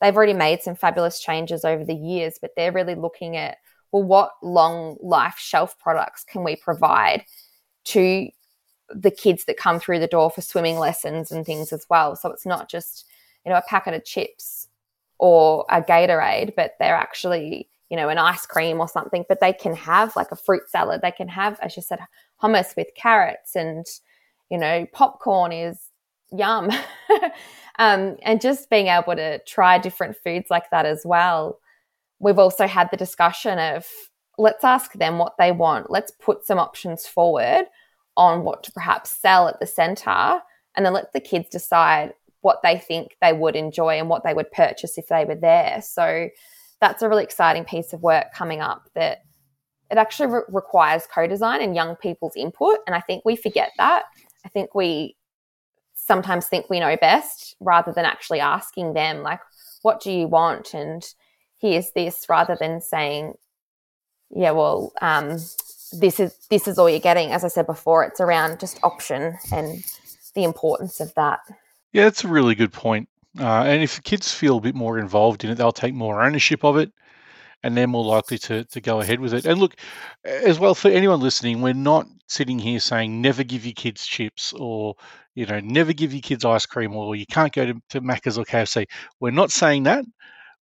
They've 0.00 0.16
already 0.16 0.34
made 0.34 0.62
some 0.62 0.76
fabulous 0.76 1.20
changes 1.20 1.64
over 1.64 1.84
the 1.84 1.94
years, 1.94 2.38
but 2.40 2.52
they're 2.56 2.72
really 2.72 2.94
looking 2.94 3.36
at 3.36 3.58
well, 3.92 4.02
what 4.02 4.32
long 4.42 4.96
life 5.02 5.36
shelf 5.38 5.78
products 5.78 6.24
can 6.24 6.44
we 6.44 6.56
provide 6.56 7.24
to 7.86 8.28
the 8.94 9.10
kids 9.10 9.44
that 9.44 9.56
come 9.56 9.80
through 9.80 9.98
the 9.98 10.06
door 10.06 10.30
for 10.30 10.40
swimming 10.40 10.78
lessons 10.78 11.30
and 11.30 11.44
things 11.44 11.72
as 11.72 11.86
well? 11.88 12.16
So 12.16 12.30
it's 12.30 12.46
not 12.46 12.68
just, 12.68 13.06
you 13.44 13.50
know, 13.50 13.58
a 13.58 13.62
packet 13.62 13.94
of 13.94 14.04
chips 14.04 14.68
or 15.18 15.64
a 15.70 15.82
Gatorade, 15.82 16.54
but 16.54 16.74
they're 16.78 16.94
actually, 16.94 17.68
you 17.90 17.96
know, 17.96 18.08
an 18.08 18.18
ice 18.18 18.46
cream 18.46 18.80
or 18.80 18.88
something, 18.88 19.24
but 19.28 19.40
they 19.40 19.52
can 19.52 19.74
have 19.74 20.14
like 20.16 20.32
a 20.32 20.36
fruit 20.36 20.68
salad. 20.68 21.00
They 21.02 21.12
can 21.12 21.28
have, 21.28 21.58
as 21.60 21.76
you 21.76 21.82
said, 21.82 22.00
hummus 22.42 22.76
with 22.76 22.88
carrots 22.94 23.56
and, 23.56 23.86
you 24.50 24.58
know, 24.58 24.86
popcorn 24.92 25.52
is 25.52 25.80
yum. 26.32 26.70
um, 27.78 28.16
and 28.22 28.40
just 28.40 28.70
being 28.70 28.88
able 28.88 29.14
to 29.16 29.38
try 29.44 29.78
different 29.78 30.16
foods 30.22 30.46
like 30.50 30.70
that 30.70 30.86
as 30.86 31.02
well 31.04 31.58
we've 32.18 32.38
also 32.38 32.66
had 32.66 32.90
the 32.90 32.96
discussion 32.96 33.58
of 33.58 33.86
let's 34.38 34.64
ask 34.64 34.92
them 34.94 35.18
what 35.18 35.34
they 35.38 35.52
want. 35.52 35.90
Let's 35.90 36.12
put 36.20 36.46
some 36.46 36.58
options 36.58 37.06
forward 37.06 37.66
on 38.16 38.44
what 38.44 38.62
to 38.64 38.72
perhaps 38.72 39.10
sell 39.10 39.48
at 39.48 39.60
the 39.60 39.66
centre 39.66 40.40
and 40.74 40.84
then 40.84 40.92
let 40.92 41.12
the 41.12 41.20
kids 41.20 41.48
decide 41.48 42.12
what 42.40 42.62
they 42.62 42.78
think 42.78 43.16
they 43.20 43.32
would 43.32 43.56
enjoy 43.56 43.98
and 43.98 44.08
what 44.08 44.22
they 44.24 44.34
would 44.34 44.50
purchase 44.52 44.98
if 44.98 45.08
they 45.08 45.24
were 45.24 45.34
there. 45.34 45.80
So 45.82 46.28
that's 46.80 47.02
a 47.02 47.08
really 47.08 47.24
exciting 47.24 47.64
piece 47.64 47.92
of 47.92 48.02
work 48.02 48.26
coming 48.34 48.60
up 48.60 48.88
that 48.94 49.22
it 49.90 49.98
actually 49.98 50.28
re- 50.28 50.42
requires 50.48 51.02
co-design 51.12 51.62
and 51.62 51.74
young 51.74 51.96
people's 51.96 52.36
input 52.36 52.78
and 52.86 52.94
I 52.94 53.00
think 53.00 53.24
we 53.24 53.36
forget 53.36 53.72
that. 53.78 54.04
I 54.44 54.48
think 54.48 54.74
we 54.74 55.16
sometimes 55.94 56.46
think 56.46 56.70
we 56.70 56.80
know 56.80 56.96
best 56.96 57.56
rather 57.60 57.92
than 57.92 58.04
actually 58.04 58.40
asking 58.40 58.92
them 58.92 59.22
like 59.22 59.40
what 59.82 60.00
do 60.00 60.12
you 60.12 60.28
want 60.28 60.74
and 60.74 61.04
here's 61.58 61.90
this 61.92 62.26
rather 62.28 62.56
than 62.60 62.80
saying 62.80 63.34
yeah 64.30 64.52
well 64.52 64.92
um, 65.00 65.38
this 65.92 66.20
is 66.20 66.36
this 66.50 66.66
is 66.66 66.78
all 66.78 66.88
you're 66.88 66.98
getting 66.98 67.32
as 67.32 67.44
i 67.44 67.48
said 67.48 67.66
before 67.66 68.04
it's 68.04 68.20
around 68.20 68.58
just 68.60 68.78
option 68.82 69.36
and 69.52 69.84
the 70.34 70.44
importance 70.44 71.00
of 71.00 71.12
that 71.14 71.40
yeah 71.92 72.04
that's 72.04 72.24
a 72.24 72.28
really 72.28 72.54
good 72.54 72.72
point 72.72 73.08
uh, 73.38 73.64
and 73.64 73.82
if 73.82 73.96
the 73.96 74.02
kids 74.02 74.32
feel 74.32 74.56
a 74.56 74.60
bit 74.60 74.74
more 74.74 74.98
involved 74.98 75.44
in 75.44 75.50
it 75.50 75.56
they'll 75.56 75.72
take 75.72 75.94
more 75.94 76.22
ownership 76.22 76.64
of 76.64 76.76
it 76.76 76.90
and 77.62 77.76
they're 77.76 77.86
more 77.86 78.04
likely 78.04 78.38
to, 78.38 78.64
to 78.64 78.80
go 78.80 79.00
ahead 79.00 79.18
with 79.18 79.34
it. 79.34 79.44
And 79.44 79.58
look, 79.58 79.74
as 80.24 80.60
well, 80.60 80.74
for 80.74 80.88
anyone 80.88 81.20
listening, 81.20 81.62
we're 81.62 81.72
not 81.72 82.06
sitting 82.28 82.60
here 82.60 82.78
saying 82.78 83.20
never 83.20 83.42
give 83.42 83.64
your 83.64 83.72
kids 83.72 84.06
chips 84.06 84.52
or, 84.52 84.94
you 85.34 85.46
know, 85.46 85.58
never 85.60 85.92
give 85.92 86.12
your 86.12 86.22
kids 86.22 86.44
ice 86.44 86.66
cream 86.66 86.94
or 86.94 87.16
you 87.16 87.26
can't 87.26 87.52
go 87.52 87.66
to, 87.66 87.74
to 87.90 88.00
Macca's 88.00 88.38
or 88.38 88.44
KFC. 88.44 88.86
We're 89.18 89.32
not 89.32 89.50
saying 89.50 89.84
that 89.84 90.04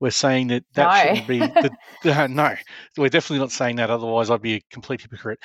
we're 0.02 0.10
saying 0.10 0.48
that 0.48 0.66
that 0.74 0.88
No. 0.88 1.10
shouldn't 1.16 1.28
be. 1.28 1.40
The, 1.40 1.72
uh, 2.24 2.28
no, 2.28 2.56
we're 2.98 3.08
definitely 3.10 3.40
not 3.40 3.52
saying 3.52 3.78
that. 3.78 3.90
Otherwise, 3.90 4.30
I'd 4.30 4.42
be 4.42 4.56
a 4.56 4.62
complete 4.72 5.00
hypocrite. 5.02 5.40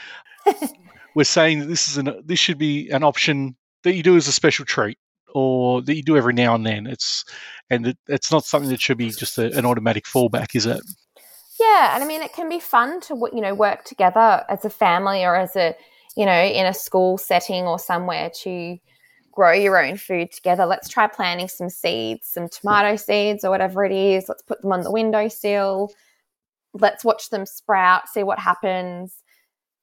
we're 1.15 1.25
saying 1.25 1.61
that 1.61 1.67
this 1.67 1.89
is 1.89 1.99
an 1.99 2.23
this 2.25 2.41
should 2.41 2.59
be 2.59 2.89
an 2.91 3.05
option 3.05 3.55
that 3.85 3.95
you 3.95 4.03
do 4.03 4.17
as 4.17 4.27
a 4.27 4.33
special 4.33 4.65
treat 4.65 4.99
or 5.35 5.83
that 5.83 5.95
you 5.95 6.03
do 6.03 6.17
every 6.17 6.33
now 6.33 6.55
and 6.55 6.67
then. 6.67 6.87
It's 6.87 7.25
and 7.71 7.89
it, 7.89 7.99
it's 8.09 8.33
not 8.33 8.45
something 8.45 8.71
that 8.71 8.81
should 8.81 8.99
be 8.99 9.11
just 9.11 9.39
a, 9.39 9.57
an 9.57 9.67
automatic 9.67 10.05
fallback, 10.07 10.57
is 10.57 10.67
it? 10.67 10.81
Yeah, 11.61 11.95
and 11.95 12.03
I 12.03 12.07
mean, 12.07 12.23
it 12.23 12.33
can 12.33 12.49
be 12.49 12.59
fun 12.59 13.01
to 13.03 13.29
you 13.33 13.43
know 13.43 13.55
work 13.55 13.85
together 13.85 14.45
as 14.49 14.65
a 14.65 14.71
family 14.71 15.23
or 15.23 15.37
as 15.37 15.55
a 15.55 15.77
you 16.17 16.25
know 16.25 16.43
in 16.43 16.65
a 16.65 16.73
school 16.73 17.19
setting 17.19 17.65
or 17.65 17.79
somewhere 17.79 18.31
to 18.43 18.79
grow 19.37 19.53
your 19.53 19.81
own 19.81 19.99
food 19.99 20.33
together. 20.33 20.65
Let's 20.65 20.89
try 20.89 21.07
planting 21.07 21.47
some 21.47 21.69
seeds, 21.69 22.27
some 22.27 22.49
tomato 22.49 22.97
seeds 22.97 23.45
or 23.45 23.51
whatever 23.51 23.85
it 23.85 23.93
is. 23.93 24.29
Let's 24.29 24.43
put 24.43 24.63
them 24.63 24.73
on 24.73 24.81
the 24.81 24.91
windowsill. 24.91 25.93
Let's 26.73 27.05
watch 27.05 27.29
them 27.29 27.45
sprout, 27.45 28.09
see 28.09 28.23
what 28.23 28.39
happens. 28.39 29.15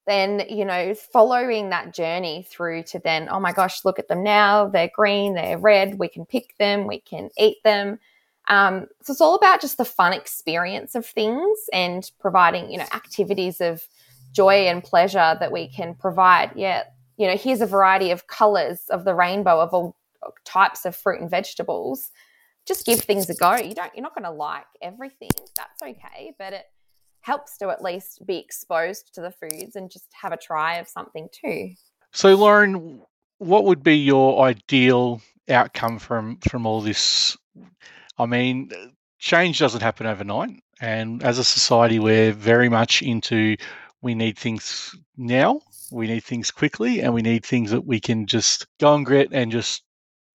Then, 0.07 0.43
you 0.49 0.65
know, 0.65 0.95
following 0.95 1.69
that 1.69 1.93
journey 1.93 2.45
through 2.49 2.83
to 2.83 2.99
then, 2.99 3.29
oh 3.29 3.39
my 3.39 3.53
gosh, 3.53 3.85
look 3.85 3.99
at 3.99 4.07
them 4.07 4.23
now. 4.23 4.67
They're 4.67 4.91
green, 4.93 5.35
they're 5.35 5.57
red. 5.57 5.99
We 5.99 6.09
can 6.09 6.25
pick 6.25 6.57
them, 6.57 6.87
we 6.87 6.99
can 6.99 7.29
eat 7.37 7.57
them. 7.63 7.99
Um, 8.47 8.87
so 9.03 9.11
it's 9.11 9.21
all 9.21 9.35
about 9.35 9.61
just 9.61 9.77
the 9.77 9.85
fun 9.85 10.13
experience 10.13 10.95
of 10.95 11.05
things 11.05 11.59
and 11.71 12.09
providing, 12.19 12.71
you 12.71 12.79
know, 12.79 12.87
activities 12.91 13.61
of 13.61 13.87
joy 14.33 14.67
and 14.67 14.83
pleasure 14.83 15.37
that 15.39 15.51
we 15.51 15.69
can 15.69 15.93
provide. 15.93 16.51
Yeah, 16.55 16.83
you 17.17 17.27
know, 17.27 17.37
here's 17.37 17.61
a 17.61 17.65
variety 17.65 18.11
of 18.11 18.27
colors 18.27 18.81
of 18.89 19.05
the 19.05 19.13
rainbow 19.13 19.59
of 19.59 19.73
all 19.73 19.95
types 20.45 20.85
of 20.85 20.95
fruit 20.95 21.21
and 21.21 21.29
vegetables. 21.29 22.11
Just 22.65 22.85
give 22.85 23.01
things 23.01 23.29
a 23.29 23.35
go. 23.35 23.55
You 23.55 23.75
don't, 23.75 23.93
you're 23.93 24.03
not 24.03 24.15
going 24.15 24.23
to 24.23 24.31
like 24.31 24.65
everything. 24.81 25.29
That's 25.55 25.81
okay, 25.81 26.33
but 26.37 26.53
it 26.53 26.65
helps 27.21 27.57
to 27.57 27.69
at 27.69 27.83
least 27.83 28.25
be 28.25 28.37
exposed 28.37 29.13
to 29.15 29.21
the 29.21 29.31
foods 29.31 29.75
and 29.75 29.89
just 29.89 30.07
have 30.13 30.31
a 30.31 30.37
try 30.37 30.75
of 30.75 30.87
something 30.87 31.27
too. 31.31 31.71
So, 32.11 32.35
Lauren, 32.35 33.01
what 33.39 33.65
would 33.65 33.83
be 33.83 33.97
your 33.97 34.43
ideal 34.43 35.21
outcome 35.49 35.99
from 35.99 36.37
from 36.37 36.65
all 36.65 36.81
this? 36.81 37.35
I 38.17 38.25
mean, 38.25 38.71
change 39.19 39.59
doesn't 39.59 39.81
happen 39.81 40.05
overnight, 40.05 40.61
and 40.79 41.23
as 41.23 41.39
a 41.39 41.43
society, 41.43 41.99
we're 41.99 42.31
very 42.31 42.69
much 42.69 43.01
into 43.01 43.57
we 44.01 44.15
need 44.15 44.37
things 44.37 44.95
now, 45.17 45.61
we 45.93 46.07
need 46.07 46.23
things 46.23 46.51
quickly, 46.51 47.01
and 47.01 47.13
we 47.13 47.21
need 47.21 47.45
things 47.45 47.71
that 47.71 47.85
we 47.85 47.99
can 47.99 48.25
just 48.25 48.67
go 48.79 48.95
and 48.95 49.05
grit 49.05 49.29
and 49.31 49.51
just 49.51 49.83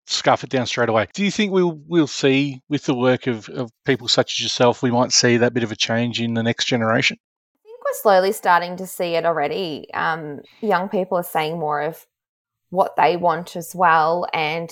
scuff 0.06 0.42
it 0.42 0.50
down 0.50 0.66
straight 0.66 0.88
away. 0.88 1.06
Do 1.12 1.24
you 1.24 1.30
think 1.30 1.52
we'll 1.52 1.80
we'll 1.86 2.06
see 2.06 2.62
with 2.68 2.84
the 2.84 2.94
work 2.94 3.26
of, 3.26 3.48
of 3.50 3.70
people 3.84 4.08
such 4.08 4.34
as 4.34 4.42
yourself, 4.42 4.82
we 4.82 4.90
might 4.90 5.12
see 5.12 5.36
that 5.36 5.54
bit 5.54 5.64
of 5.64 5.72
a 5.72 5.76
change 5.76 6.20
in 6.20 6.34
the 6.34 6.42
next 6.42 6.66
generation? 6.66 7.18
I 7.54 7.64
think 7.64 7.84
we're 7.84 8.00
slowly 8.00 8.32
starting 8.32 8.76
to 8.76 8.86
see 8.86 9.14
it 9.16 9.26
already. 9.26 9.88
Um, 9.92 10.40
young 10.60 10.88
people 10.88 11.18
are 11.18 11.24
saying 11.24 11.58
more 11.58 11.82
of 11.82 12.06
what 12.70 12.96
they 12.96 13.16
want 13.16 13.56
as 13.56 13.74
well, 13.74 14.26
and 14.32 14.70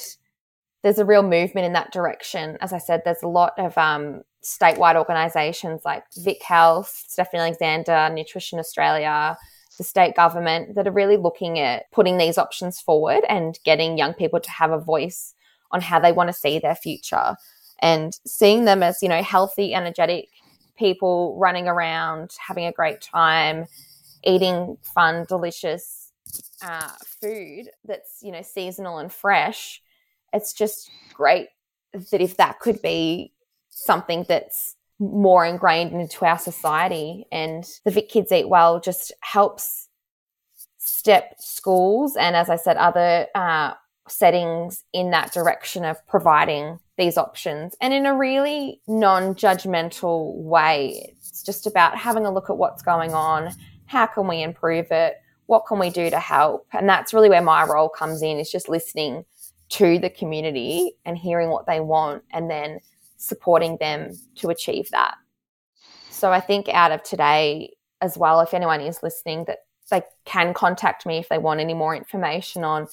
there's 0.83 0.99
a 0.99 1.05
real 1.05 1.23
movement 1.23 1.67
in 1.67 1.73
that 1.73 1.93
direction. 1.93 2.57
As 2.61 2.73
I 2.73 2.79
said, 2.79 3.03
there's 3.05 3.23
a 3.23 3.29
lot 3.29 3.55
of 3.59 3.77
um, 3.77 4.23
statewide 4.45 4.97
organisations 4.97 5.83
like 5.85 6.05
Vic 6.17 6.43
Health, 6.43 7.05
Stephanie 7.09 7.41
Alexander, 7.41 8.09
Nutrition 8.13 8.59
Australia, 8.59 9.37
the 9.79 9.85
state 9.85 10.17
government 10.17 10.75
that 10.75 10.87
are 10.87 10.93
really 10.93 11.17
looking 11.17 11.59
at 11.59 11.91
putting 11.93 12.19
these 12.19 12.39
options 12.39 12.81
forward 12.81 13.25
and 13.29 13.59
getting 13.65 13.99
young 13.99 14.15
people 14.15 14.41
to 14.41 14.51
have 14.51 14.71
a 14.71 14.79
voice 14.79 15.35
on 15.71 15.81
how 15.81 15.99
they 15.99 16.13
want 16.13 16.29
to 16.29 16.33
see 16.33 16.59
their 16.59 16.75
future 16.75 17.37
and 17.81 18.19
seeing 18.27 18.65
them 18.65 18.83
as, 18.83 19.03
you 19.03 19.09
know, 19.09 19.23
healthy, 19.23 19.75
energetic 19.75 20.29
people 20.79 21.37
running 21.39 21.69
around, 21.69 22.35
having 22.39 22.67
a 22.67 22.73
great 22.73 23.01
time, 23.01 23.67
eating 24.25 24.77
fun, 24.83 25.25
delicious 25.29 26.13
uh, 26.63 26.91
food 27.21 27.69
that's, 27.85 28.21
you 28.23 28.33
know, 28.33 28.43
seasonal 28.43 28.99
and 28.99 29.13
fresh. 29.13 29.83
It's 30.33 30.53
just 30.53 30.91
great 31.13 31.49
that 31.93 32.21
if 32.21 32.37
that 32.37 32.61
could 32.61 32.81
be 32.83 33.33
something 33.71 34.25
that's 34.29 34.76
more 34.99 35.45
ingrained 35.45 35.93
into 35.93 36.25
our 36.25 36.39
society. 36.39 37.27
And 37.31 37.65
the 37.85 37.91
Vic 37.91 38.09
Kids 38.09 38.33
Eat 38.33 38.49
Well 38.49 38.81
just 38.81 39.13
helps 39.21 39.89
step 40.79 41.35
schools 41.39 42.17
and, 42.17 42.37
as 42.37 42.49
I 42.49 42.57
said, 42.57 42.77
other 42.77 43.27
uh, 43.35 43.75
settings 44.09 44.85
in 44.93 45.11
that 45.11 45.33
direction 45.33 45.85
of 45.85 46.05
providing 46.07 46.79
these 46.97 47.19
options 47.19 47.75
and 47.81 47.93
in 47.93 48.07
a 48.07 48.17
really 48.17 48.81
non 48.87 49.35
judgmental 49.35 50.35
way. 50.35 51.15
It's 51.19 51.43
just 51.43 51.67
about 51.67 51.97
having 51.97 52.25
a 52.25 52.33
look 52.33 52.49
at 52.49 52.57
what's 52.57 52.83
going 52.83 53.13
on. 53.13 53.53
How 53.87 54.07
can 54.07 54.27
we 54.27 54.43
improve 54.43 54.91
it? 54.91 55.17
What 55.47 55.67
can 55.67 55.79
we 55.79 55.91
do 55.91 56.11
to 56.11 56.19
help? 56.19 56.67
And 56.73 56.89
that's 56.89 57.13
really 57.13 57.29
where 57.29 57.43
my 57.43 57.65
role 57.65 57.89
comes 57.89 58.23
in 58.23 58.39
is 58.39 58.51
just 58.51 58.69
listening 58.69 59.25
to 59.69 59.99
the 59.99 60.11
community 60.11 60.93
and 61.05 61.19
hearing 61.19 61.51
what 61.51 61.67
they 61.67 61.81
want 61.81 62.23
and 62.33 62.51
then 62.51 62.81
supporting 63.17 63.77
them 63.79 64.13
to 64.37 64.49
achieve 64.49 64.91
that. 64.91 65.15
So 66.11 66.33
I 66.33 66.41
think 66.41 66.69
out 66.69 66.93
of 66.93 67.03
today 67.03 67.75
as 68.01 68.17
well, 68.17 68.41
if 68.41 68.55
anyone 68.55 68.81
is 68.81 69.03
listening, 69.03 69.45
that 69.47 69.59
they 69.91 70.03
can 70.25 70.55
contact 70.55 71.07
me 71.07 71.19
if 71.19 71.29
they 71.29 71.39
want 71.39 71.61
any 71.61 71.75
more 71.75 71.95
information 71.95 72.65
on 72.65 72.89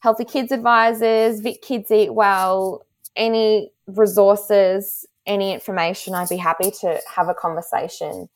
Healthy 0.00 0.24
Kids 0.24 0.52
Advisors, 0.52 1.40
Vic 1.40 1.62
Kids 1.62 1.90
Eat 1.90 2.14
Well, 2.14 2.84
any 3.16 3.72
resources, 3.86 5.06
any 5.26 5.52
information, 5.52 6.14
I'd 6.14 6.28
be 6.28 6.36
happy 6.36 6.70
to 6.82 7.00
have 7.12 7.28
a 7.28 7.34
conversation, 7.34 8.28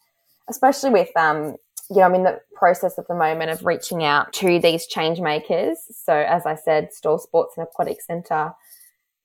especially 0.49 0.91
with, 0.91 1.15
um, 1.17 1.57
you 1.91 1.97
know, 1.97 2.03
I'm 2.03 2.15
in 2.15 2.25
the 2.25 2.41
process 2.55 2.99
at 2.99 3.09
the 3.09 3.15
moment 3.15 3.51
of 3.51 3.65
reaching 3.65 4.05
out 4.05 4.33
to 4.35 4.59
these 4.59 4.87
change 4.87 5.21
makers. 5.21 5.79
So, 5.91 6.15
as 6.15 6.47
I 6.47 6.55
said, 6.55 6.93
Stawell 6.93 7.19
Sports 7.19 7.55
and 7.57 7.67
Aquatic 7.67 8.01
Centre 8.01 8.53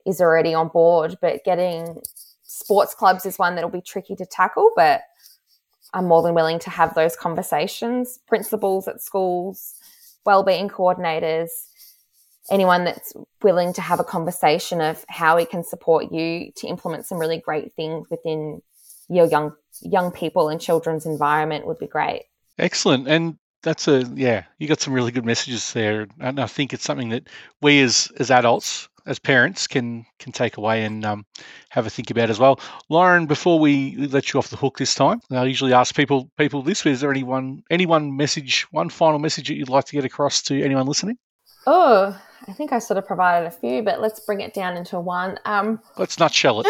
is 0.05 0.21
already 0.21 0.53
on 0.53 0.69
board, 0.69 1.17
but 1.21 1.43
getting 1.43 2.01
sports 2.43 2.93
clubs 2.93 3.25
is 3.25 3.39
one 3.39 3.55
that'll 3.55 3.69
be 3.69 3.81
tricky 3.81 4.15
to 4.15 4.25
tackle, 4.25 4.71
but 4.75 5.01
I'm 5.93 6.07
more 6.07 6.21
than 6.21 6.35
willing 6.35 6.59
to 6.59 6.69
have 6.69 6.93
those 6.93 7.15
conversations. 7.15 8.19
Principals 8.27 8.87
at 8.87 9.01
schools, 9.01 9.75
wellbeing 10.25 10.69
coordinators, 10.69 11.49
anyone 12.51 12.83
that's 12.83 13.13
willing 13.41 13.73
to 13.73 13.81
have 13.81 13.99
a 13.99 14.03
conversation 14.03 14.81
of 14.81 15.03
how 15.09 15.37
we 15.37 15.45
can 15.45 15.63
support 15.63 16.11
you 16.11 16.51
to 16.57 16.67
implement 16.67 17.05
some 17.05 17.17
really 17.17 17.39
great 17.39 17.73
things 17.75 18.07
within 18.09 18.61
your 19.07 19.25
young 19.27 19.53
young 19.81 20.11
people 20.11 20.49
and 20.49 20.59
children's 20.59 21.05
environment 21.05 21.67
would 21.67 21.77
be 21.77 21.87
great. 21.87 22.23
Excellent. 22.57 23.07
And 23.07 23.37
that's 23.61 23.87
a 23.87 24.03
yeah, 24.15 24.43
you 24.57 24.67
got 24.67 24.81
some 24.81 24.93
really 24.93 25.11
good 25.11 25.25
messages 25.25 25.73
there. 25.73 26.07
And 26.19 26.39
I 26.39 26.47
think 26.47 26.73
it's 26.73 26.83
something 26.83 27.09
that 27.09 27.27
we 27.61 27.81
as 27.81 28.11
as 28.17 28.31
adults, 28.31 28.89
as 29.05 29.19
parents, 29.19 29.67
can 29.67 30.05
can 30.19 30.31
take 30.31 30.57
away 30.57 30.83
and 30.83 31.05
um, 31.05 31.25
have 31.69 31.85
a 31.85 31.89
think 31.89 32.09
about 32.11 32.29
as 32.29 32.39
well. 32.39 32.59
Lauren, 32.89 33.25
before 33.25 33.59
we 33.59 33.95
let 33.97 34.33
you 34.33 34.37
off 34.39 34.49
the 34.49 34.57
hook 34.57 34.77
this 34.77 34.95
time, 34.95 35.21
I 35.31 35.43
usually 35.45 35.73
ask 35.73 35.95
people 35.95 36.29
people 36.37 36.61
this: 36.61 36.85
Is 36.85 37.01
there 37.01 37.11
anyone 37.11 37.63
any 37.69 37.85
one 37.85 38.15
message, 38.15 38.63
one 38.71 38.89
final 38.89 39.19
message 39.19 39.47
that 39.47 39.55
you'd 39.55 39.69
like 39.69 39.85
to 39.85 39.93
get 39.93 40.05
across 40.05 40.41
to 40.43 40.63
anyone 40.63 40.85
listening? 40.87 41.17
Oh, 41.67 42.19
I 42.47 42.53
think 42.53 42.71
I 42.71 42.79
sort 42.79 42.97
of 42.97 43.07
provided 43.07 43.47
a 43.47 43.51
few, 43.51 43.81
but 43.81 43.99
let's 44.01 44.19
bring 44.19 44.41
it 44.41 44.53
down 44.53 44.77
into 44.77 44.99
one. 44.99 45.39
Um, 45.45 45.79
Let's 45.97 46.19
nutshell 46.19 46.61
it. 46.61 46.67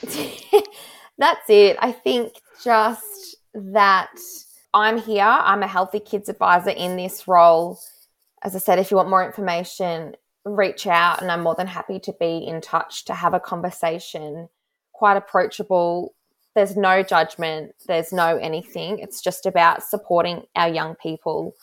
just 0.00 0.18
that's 1.18 1.48
it. 1.50 1.76
I 1.80 1.92
think 1.92 2.32
just 2.64 3.36
that 3.54 4.10
I'm 4.74 4.98
here. 4.98 5.22
I'm 5.24 5.62
a 5.62 5.66
healthy 5.66 6.00
kids 6.00 6.28
advisor 6.28 6.70
in 6.70 6.96
this 6.96 7.28
role. 7.28 7.78
As 8.42 8.56
I 8.56 8.58
said, 8.58 8.78
if 8.78 8.90
you 8.90 8.96
want 8.96 9.10
more 9.10 9.24
information, 9.24 10.16
reach 10.44 10.86
out 10.86 11.22
and 11.22 11.30
I'm 11.30 11.42
more 11.42 11.54
than 11.54 11.66
happy 11.66 12.00
to 12.00 12.12
be 12.18 12.38
in 12.38 12.60
touch 12.60 13.04
to 13.06 13.14
have 13.14 13.34
a 13.34 13.40
conversation. 13.40 14.48
Quite 14.92 15.16
approachable. 15.16 16.14
There's 16.54 16.76
no 16.76 17.02
judgment, 17.02 17.72
there's 17.86 18.12
no 18.12 18.36
anything. 18.36 18.98
It's 18.98 19.22
just 19.22 19.46
about 19.46 19.82
supporting 19.82 20.42
our 20.54 20.68
young 20.68 20.96
people 20.96 21.54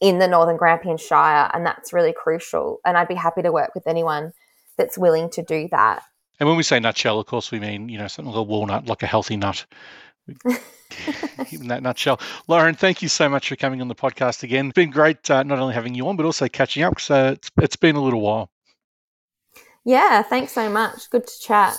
in 0.00 0.18
the 0.18 0.26
Northern 0.26 0.56
Grampian 0.56 0.96
Shire, 0.96 1.48
and 1.54 1.64
that's 1.64 1.92
really 1.92 2.12
crucial. 2.12 2.80
And 2.84 2.96
I'd 2.96 3.06
be 3.06 3.14
happy 3.14 3.42
to 3.42 3.52
work 3.52 3.72
with 3.74 3.86
anyone 3.86 4.32
that's 4.76 4.98
willing 4.98 5.30
to 5.30 5.42
do 5.42 5.68
that. 5.70 6.02
And 6.40 6.48
when 6.48 6.56
we 6.56 6.64
say 6.64 6.80
nutshell, 6.80 7.20
of 7.20 7.26
course, 7.26 7.52
we 7.52 7.60
mean 7.60 7.88
you 7.88 7.98
know 7.98 8.08
something 8.08 8.32
like 8.32 8.40
a 8.40 8.42
walnut, 8.42 8.86
like 8.86 9.04
a 9.04 9.06
healthy 9.06 9.36
nut. 9.36 9.64
in 11.52 11.68
that 11.68 11.82
nutshell. 11.82 12.20
Lauren, 12.48 12.74
thank 12.74 13.02
you 13.02 13.08
so 13.08 13.28
much 13.28 13.48
for 13.48 13.56
coming 13.56 13.80
on 13.80 13.88
the 13.88 13.94
podcast 13.94 14.42
again. 14.42 14.66
It's 14.66 14.74
been 14.74 14.90
great 14.90 15.30
uh, 15.30 15.42
not 15.42 15.58
only 15.58 15.74
having 15.74 15.94
you 15.94 16.08
on, 16.08 16.16
but 16.16 16.26
also 16.26 16.48
catching 16.48 16.82
up. 16.82 17.00
So 17.00 17.30
it's, 17.32 17.50
it's 17.58 17.76
been 17.76 17.96
a 17.96 18.02
little 18.02 18.20
while. 18.20 18.50
Yeah, 19.84 20.22
thanks 20.22 20.52
so 20.52 20.70
much. 20.70 21.10
Good 21.10 21.26
to 21.26 21.40
chat. 21.40 21.78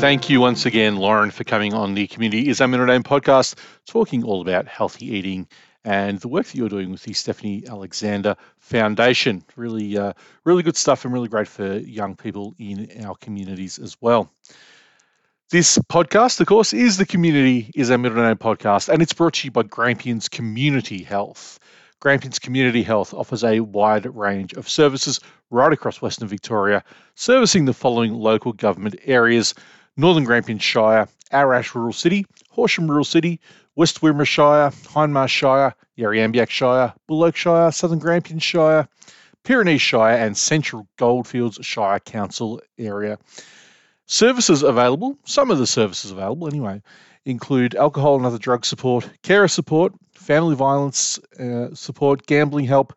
Thank 0.00 0.30
you 0.30 0.40
once 0.40 0.64
again, 0.64 0.96
Lauren, 0.96 1.30
for 1.30 1.44
coming 1.44 1.74
on 1.74 1.92
the 1.92 2.06
Community 2.06 2.48
is 2.48 2.62
Our 2.62 2.68
Middle 2.68 2.86
Name 2.86 3.02
podcast, 3.02 3.54
talking 3.86 4.24
all 4.24 4.40
about 4.40 4.66
healthy 4.66 5.04
eating 5.14 5.46
and 5.84 6.18
the 6.20 6.28
work 6.28 6.46
that 6.46 6.54
you're 6.54 6.68
doing 6.68 6.90
with 6.90 7.02
the 7.02 7.12
Stephanie 7.12 7.64
Alexander 7.68 8.36
Foundation. 8.58 9.42
Really, 9.56 9.96
uh, 9.96 10.12
really 10.44 10.62
good 10.62 10.76
stuff 10.76 11.04
and 11.04 11.14
really 11.14 11.28
great 11.28 11.48
for 11.48 11.78
young 11.78 12.16
people 12.16 12.54
in 12.58 13.04
our 13.04 13.14
communities 13.16 13.78
as 13.78 13.96
well. 14.00 14.30
This 15.50 15.78
podcast, 15.78 16.40
of 16.40 16.46
course, 16.46 16.72
is 16.72 16.96
the 16.96 17.06
Community 17.06 17.70
is 17.74 17.90
Our 17.90 17.98
Middle 17.98 18.22
Name 18.22 18.36
podcast, 18.36 18.88
and 18.88 19.02
it's 19.02 19.12
brought 19.12 19.34
to 19.34 19.48
you 19.48 19.50
by 19.50 19.64
Grampians 19.64 20.28
Community 20.28 21.02
Health. 21.02 21.58
Grampians 21.98 22.38
Community 22.38 22.82
Health 22.82 23.12
offers 23.12 23.42
a 23.42 23.60
wide 23.60 24.06
range 24.14 24.52
of 24.52 24.68
services 24.68 25.18
right 25.50 25.72
across 25.72 26.00
Western 26.00 26.28
Victoria, 26.28 26.84
servicing 27.16 27.64
the 27.64 27.74
following 27.74 28.14
local 28.14 28.52
government 28.52 28.94
areas 29.04 29.54
Northern 29.96 30.24
Grampian 30.24 30.58
Shire, 30.58 31.08
Ararat 31.32 31.74
Rural 31.74 31.92
City, 31.92 32.26
Horsham 32.60 32.90
Rural 32.90 33.04
City, 33.04 33.40
West 33.74 34.02
Wimmera 34.02 34.26
Shire, 34.26 34.70
Hindmarsh 34.70 35.30
Shire, 35.30 35.74
Yarriambiack 35.98 36.50
Shire, 36.50 36.92
Buloke 37.08 37.34
Shire, 37.34 37.72
Southern 37.72 37.98
Grampian 37.98 38.38
Shire, 38.38 38.86
Pyrenees 39.44 39.80
Shire, 39.80 40.18
and 40.18 40.36
Central 40.36 40.86
Goldfields 40.98 41.58
Shire 41.62 42.00
Council 42.00 42.60
area. 42.76 43.18
Services 44.04 44.62
available, 44.62 45.16
some 45.24 45.50
of 45.50 45.56
the 45.56 45.66
services 45.66 46.10
available 46.10 46.48
anyway, 46.48 46.82
include 47.24 47.74
alcohol 47.74 48.16
and 48.16 48.26
other 48.26 48.36
drug 48.36 48.66
support, 48.66 49.08
carer 49.22 49.48
support, 49.48 49.94
family 50.12 50.54
violence 50.54 51.18
uh, 51.38 51.74
support, 51.74 52.26
gambling 52.26 52.66
help, 52.66 52.92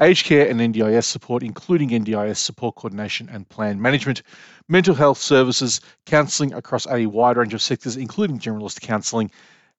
aged 0.00 0.26
care 0.26 0.48
and 0.48 0.60
NDIS 0.60 1.04
support, 1.04 1.42
including 1.42 1.90
NDIS 1.90 2.38
support 2.38 2.76
coordination 2.76 3.28
and 3.30 3.48
plan 3.48 3.80
management, 3.80 4.22
mental 4.68 4.94
health 4.94 5.18
services, 5.18 5.80
counselling 6.06 6.54
across 6.54 6.86
a 6.86 7.06
wide 7.06 7.36
range 7.36 7.54
of 7.54 7.62
sectors, 7.62 7.96
including 7.96 8.38
generalist 8.38 8.80
counselling, 8.80 9.30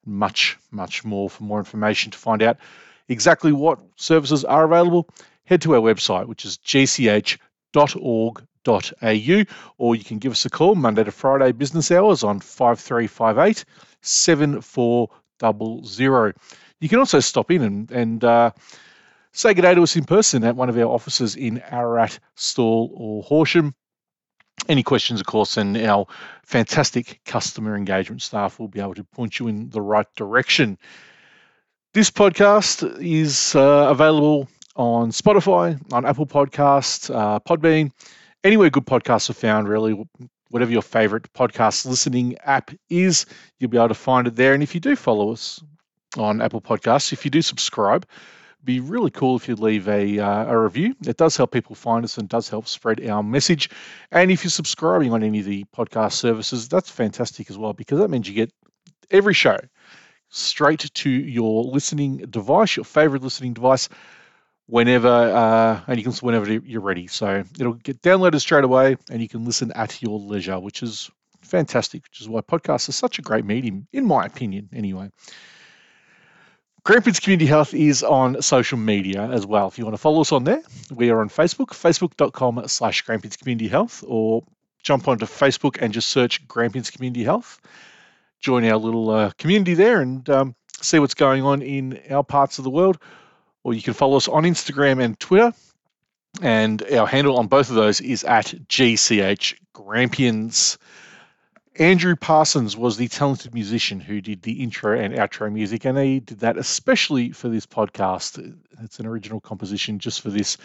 much, 0.06 0.58
much 0.72 1.04
more. 1.04 1.30
For 1.30 1.44
more 1.44 1.60
information 1.60 2.12
to 2.12 2.18
find 2.18 2.42
out 2.42 2.58
exactly 3.10 3.52
what 3.52 3.80
services 3.96 4.46
are 4.46 4.64
available, 4.66 5.10
head 5.46 5.62
to 5.64 5.76
our 5.76 5.82
website, 5.82 6.28
which 6.28 6.46
is 6.46 6.58
gch.org.au, 6.60 7.38
or 9.78 9.96
you 9.96 10.04
can 10.04 10.20
give 10.20 10.32
us 10.32 10.46
a 10.46 10.50
call 10.50 10.76
Monday 10.76 11.04
to 11.04 11.12
Friday 11.12 11.52
business 11.52 11.92
hours 11.92 12.24
on 12.24 12.40
5358 12.40 13.66
7400. 14.02 16.36
You 16.80 16.90
can 16.90 17.00
also 17.00 17.20
stop 17.20 17.52
in 17.52 17.62
and, 17.62 17.92
and 17.92 18.24
uh, 18.24 18.52
say 19.32 19.54
good 19.54 19.62
day 19.62 19.74
to 19.74 19.84
us 19.84 19.96
in 19.96 20.04
person 20.04 20.44
at 20.44 20.56
one 20.56 20.70
of 20.70 20.78
our 20.78 20.86
offices 20.86 21.36
in 21.36 21.62
Ararat, 21.72 22.20
Stawell, 22.36 22.92
or 22.94 23.24
Horsham. 23.24 23.74
Any 24.68 24.84
questions, 24.84 25.20
of 25.20 25.26
course, 25.26 25.58
and 25.58 25.78
our 25.78 26.06
fantastic 26.46 27.22
customer 27.26 27.76
engagement 27.76 28.22
staff 28.22 28.60
will 28.60 28.68
be 28.68 28.80
able 28.80 28.94
to 28.96 29.04
point 29.04 29.40
you 29.40 29.48
in 29.48 29.70
the 29.70 29.82
right 29.82 30.06
direction. 30.16 30.78
This 31.94 32.12
podcast 32.12 33.02
is 33.02 33.56
uh, 33.56 33.88
available 33.90 34.48
on 34.76 35.12
Spotify, 35.12 35.80
on 35.92 36.06
Apple 36.06 36.28
Podcasts, 36.28 37.14
uh, 37.14 37.40
Podbean, 37.40 37.92
anywhere 38.44 38.70
good 38.70 38.86
podcasts 38.86 39.30
are 39.30 39.34
found, 39.34 39.68
really. 39.68 40.02
Whatever 40.50 40.72
your 40.72 40.82
favorite 40.82 41.32
podcast 41.34 41.86
listening 41.86 42.38
app 42.44 42.72
is, 42.90 43.26
you'll 43.60 43.70
be 43.70 43.78
able 43.78 43.88
to 43.88 43.94
find 43.94 44.28
it 44.28 44.36
there. 44.36 44.54
And 44.54 44.62
if 44.62 44.76
you 44.76 44.82
do 44.82 44.96
follow 44.96 45.32
us 45.32 45.62
on 46.18 46.42
Apple 46.42 46.62
Podcasts. 46.62 47.14
If 47.14 47.26
you 47.26 47.32
do 47.32 47.42
subscribe, 47.42 48.06
be 48.64 48.80
really 48.80 49.12
cool 49.12 49.36
if 49.36 49.48
you 49.48 49.56
leave 49.56 49.88
a, 49.88 50.20
uh, 50.20 50.46
a 50.46 50.58
review. 50.58 50.96
It 51.06 51.18
does 51.18 51.38
help 51.38 51.52
people 51.52 51.76
find 51.76 52.04
us 52.06 52.18
and 52.18 52.30
does 52.30 52.50
help 52.50 52.68
spread 52.68 53.08
our 53.08 53.24
message. 53.24 53.70
And 54.12 54.32
if 54.32 54.44
you're 54.44 54.52
subscribing 54.52 55.14
on 55.14 55.24
any 55.24 55.40
of 55.40 55.46
the 55.46 55.66
podcast 55.76 56.14
services, 56.14 56.68
that's 56.68 56.90
fantastic 56.90 57.50
as 57.50 57.58
well 57.58 57.74
because 57.74 58.00
that 58.00 58.10
means 58.10 58.28
you 58.28 58.36
get 58.36 58.52
every 59.10 59.34
show 59.34 59.58
straight 60.30 60.90
to 60.94 61.10
your 61.10 61.64
listening 61.64 62.18
device, 62.30 62.76
your 62.76 62.86
favorite 62.86 63.22
listening 63.22 63.54
device, 63.54 63.90
whenever 64.68 65.10
uh, 65.10 65.82
and 65.88 65.98
you 65.98 66.04
can 66.04 66.14
whenever 66.14 66.52
you're 66.52 66.82
ready. 66.82 67.08
So 67.08 67.44
it'll 67.60 67.74
get 67.74 68.02
downloaded 68.02 68.40
straight 68.40 68.64
away, 68.64 68.98
and 69.10 69.22
you 69.22 69.30
can 69.30 69.46
listen 69.46 69.72
at 69.74 70.02
your 70.02 70.20
leisure, 70.20 70.60
which 70.60 70.82
is 70.82 71.12
fantastic. 71.42 72.04
Which 72.04 72.22
is 72.22 72.30
why 72.30 72.42
podcasts 72.42 72.90
are 72.90 72.94
such 72.94 73.20
a 73.20 73.22
great 73.22 73.46
medium, 73.46 73.88
in 73.92 74.06
my 74.06 74.26
opinion, 74.26 74.70
anyway. 74.74 75.12
Grampians 76.84 77.20
Community 77.20 77.46
Health 77.46 77.76
is 77.76 78.02
on 78.02 78.42
social 78.42 78.78
media 78.78 79.30
as 79.30 79.46
well. 79.46 79.68
If 79.68 79.78
you 79.78 79.86
want 79.86 79.94
to 79.94 80.02
follow 80.02 80.22
us 80.22 80.32
on 80.32 80.46
there, 80.46 80.64
we 80.90 81.12
are 81.12 81.22
on 81.22 81.30
Facebook, 81.30 81.68
facebook.com 81.68 82.68
slash 82.68 83.04
Grampians 83.04 83.38
Community 83.38 83.68
Health, 83.68 84.04
or 84.08 84.44
jump 84.82 85.08
onto 85.08 85.28
Facebook 85.28 85.78
and 85.80 85.94
just 85.94 86.10
search 86.10 86.48
Grampians 86.48 86.90
Community 86.90 87.24
Health. 87.24 87.62
Join 88.40 88.66
our 88.66 88.78
little 88.78 89.12
uh, 89.12 89.32
community 89.38 89.76
there 89.76 90.02
and 90.02 90.28
um, 90.32 90.56
see 90.82 90.98
what's 90.98 91.14
going 91.14 91.44
on 91.44 91.62
in 91.62 92.00
our 92.10 92.24
parts 92.24 92.58
of 92.58 92.64
the 92.64 92.72
world. 92.72 92.98
Or 93.64 93.76
you 93.76 93.84
can 93.84 93.94
follow 93.94 94.18
us 94.18 94.28
on 94.28 94.44
Instagram 94.44 95.04
and 95.04 95.20
Twitter. 95.20 95.54
And 96.42 96.82
our 96.92 97.06
handle 97.06 97.38
on 97.38 97.46
both 97.46 97.70
of 97.70 97.76
those 97.76 98.02
is 98.02 98.24
at 98.24 98.46
GCH 98.46 99.54
Grampians. 99.74 100.80
Andrew 101.80 102.18
Parsons 102.18 102.76
was 102.76 102.98
the 102.98 103.08
talented 103.08 103.54
musician 103.54 104.02
who 104.02 104.20
did 104.20 104.42
the 104.42 104.62
intro 104.62 105.00
and 105.00 105.14
outro 105.14 105.50
music, 105.50 105.86
and 105.86 105.98
he 105.98 106.20
did 106.20 106.40
that 106.40 106.58
especially 106.58 107.32
for 107.32 107.48
this 107.48 107.66
podcast. 107.66 108.58
It's 108.84 109.00
an 109.00 109.06
original 109.06 109.40
composition 109.40 109.98
just 109.98 110.20
for 110.20 110.30
this. 110.30 110.58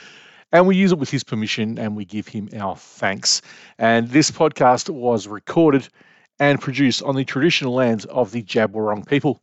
And 0.51 0.66
we 0.66 0.75
use 0.75 0.90
it 0.90 0.99
with 0.99 1.11
his 1.11 1.23
permission 1.23 1.79
and 1.79 1.95
we 1.95 2.05
give 2.05 2.27
him 2.27 2.49
our 2.59 2.77
thanks. 2.77 3.40
And 3.79 4.09
this 4.09 4.33
podcast 4.33 4.90
was 4.90 5.29
recorded 5.29 5.88
and 6.40 6.61
produced 6.61 7.05
on 7.05 7.14
the 7.14 7.25
traditional 7.25 7.75
lands 7.75 8.05
of 8.07 8.33
the 8.33 8.42
Djab 8.42 8.73
Wurrung 8.73 9.07
people. 9.07 9.40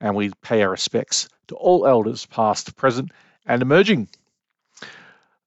And 0.00 0.16
we 0.16 0.32
pay 0.42 0.62
our 0.62 0.70
respects 0.70 1.28
to 1.46 1.54
all 1.54 1.86
elders, 1.86 2.26
past, 2.26 2.74
present, 2.74 3.12
and 3.46 3.62
emerging. 3.62 4.08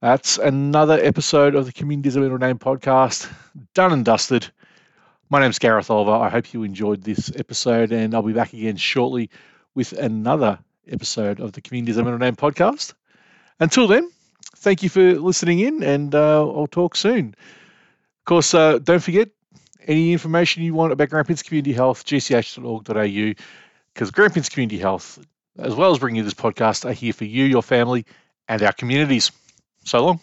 That's 0.01 0.37
another 0.37 0.97
episode 1.01 1.55
of 1.55 1.65
the 1.65 1.73
Communities 1.73 2.15
of 2.15 2.23
Middle 2.23 2.37
Name 2.37 2.57
podcast, 2.57 3.29
done 3.73 3.91
and 3.91 4.05
dusted. 4.05 4.49
My 5.29 5.41
name's 5.41 5.59
Gareth 5.59 5.89
Oliver. 5.89 6.11
I 6.11 6.29
hope 6.29 6.53
you 6.53 6.63
enjoyed 6.63 7.03
this 7.03 7.29
episode, 7.35 7.91
and 7.91 8.15
I'll 8.15 8.21
be 8.21 8.31
back 8.31 8.53
again 8.53 8.77
shortly 8.77 9.29
with 9.75 9.91
another 9.91 10.57
episode 10.89 11.41
of 11.41 11.51
the 11.51 11.59
Communities 11.59 11.97
of 11.97 12.05
Middle 12.05 12.19
Name 12.19 12.37
podcast. 12.37 12.93
Until 13.59 13.89
then, 13.89 14.09
thank 14.55 14.83
you 14.83 14.87
for 14.87 15.15
listening 15.19 15.59
in, 15.59 15.83
and 15.83 16.15
uh, 16.15 16.47
I'll 16.47 16.67
talk 16.67 16.95
soon. 16.95 17.35
Of 17.37 18.25
course, 18.25 18.53
uh, 18.53 18.79
don't 18.79 19.03
forget 19.03 19.27
any 19.85 20.13
information 20.13 20.63
you 20.63 20.73
want 20.73 20.93
about 20.93 21.09
Grampians 21.09 21.43
Community 21.43 21.73
Health, 21.73 22.05
gch.org.au, 22.05 23.33
because 23.93 24.11
Grampians 24.11 24.47
Community 24.47 24.77
Health, 24.77 25.19
as 25.59 25.75
well 25.75 25.91
as 25.91 25.99
bringing 25.99 26.19
you 26.19 26.23
this 26.23 26.35
podcast, 26.35 26.85
are 26.85 26.93
here 26.93 27.11
for 27.11 27.25
you, 27.25 27.43
your 27.43 27.63
family, 27.63 28.05
and 28.47 28.63
our 28.63 28.71
communities. 28.71 29.33
So 29.83 30.05
long. 30.05 30.19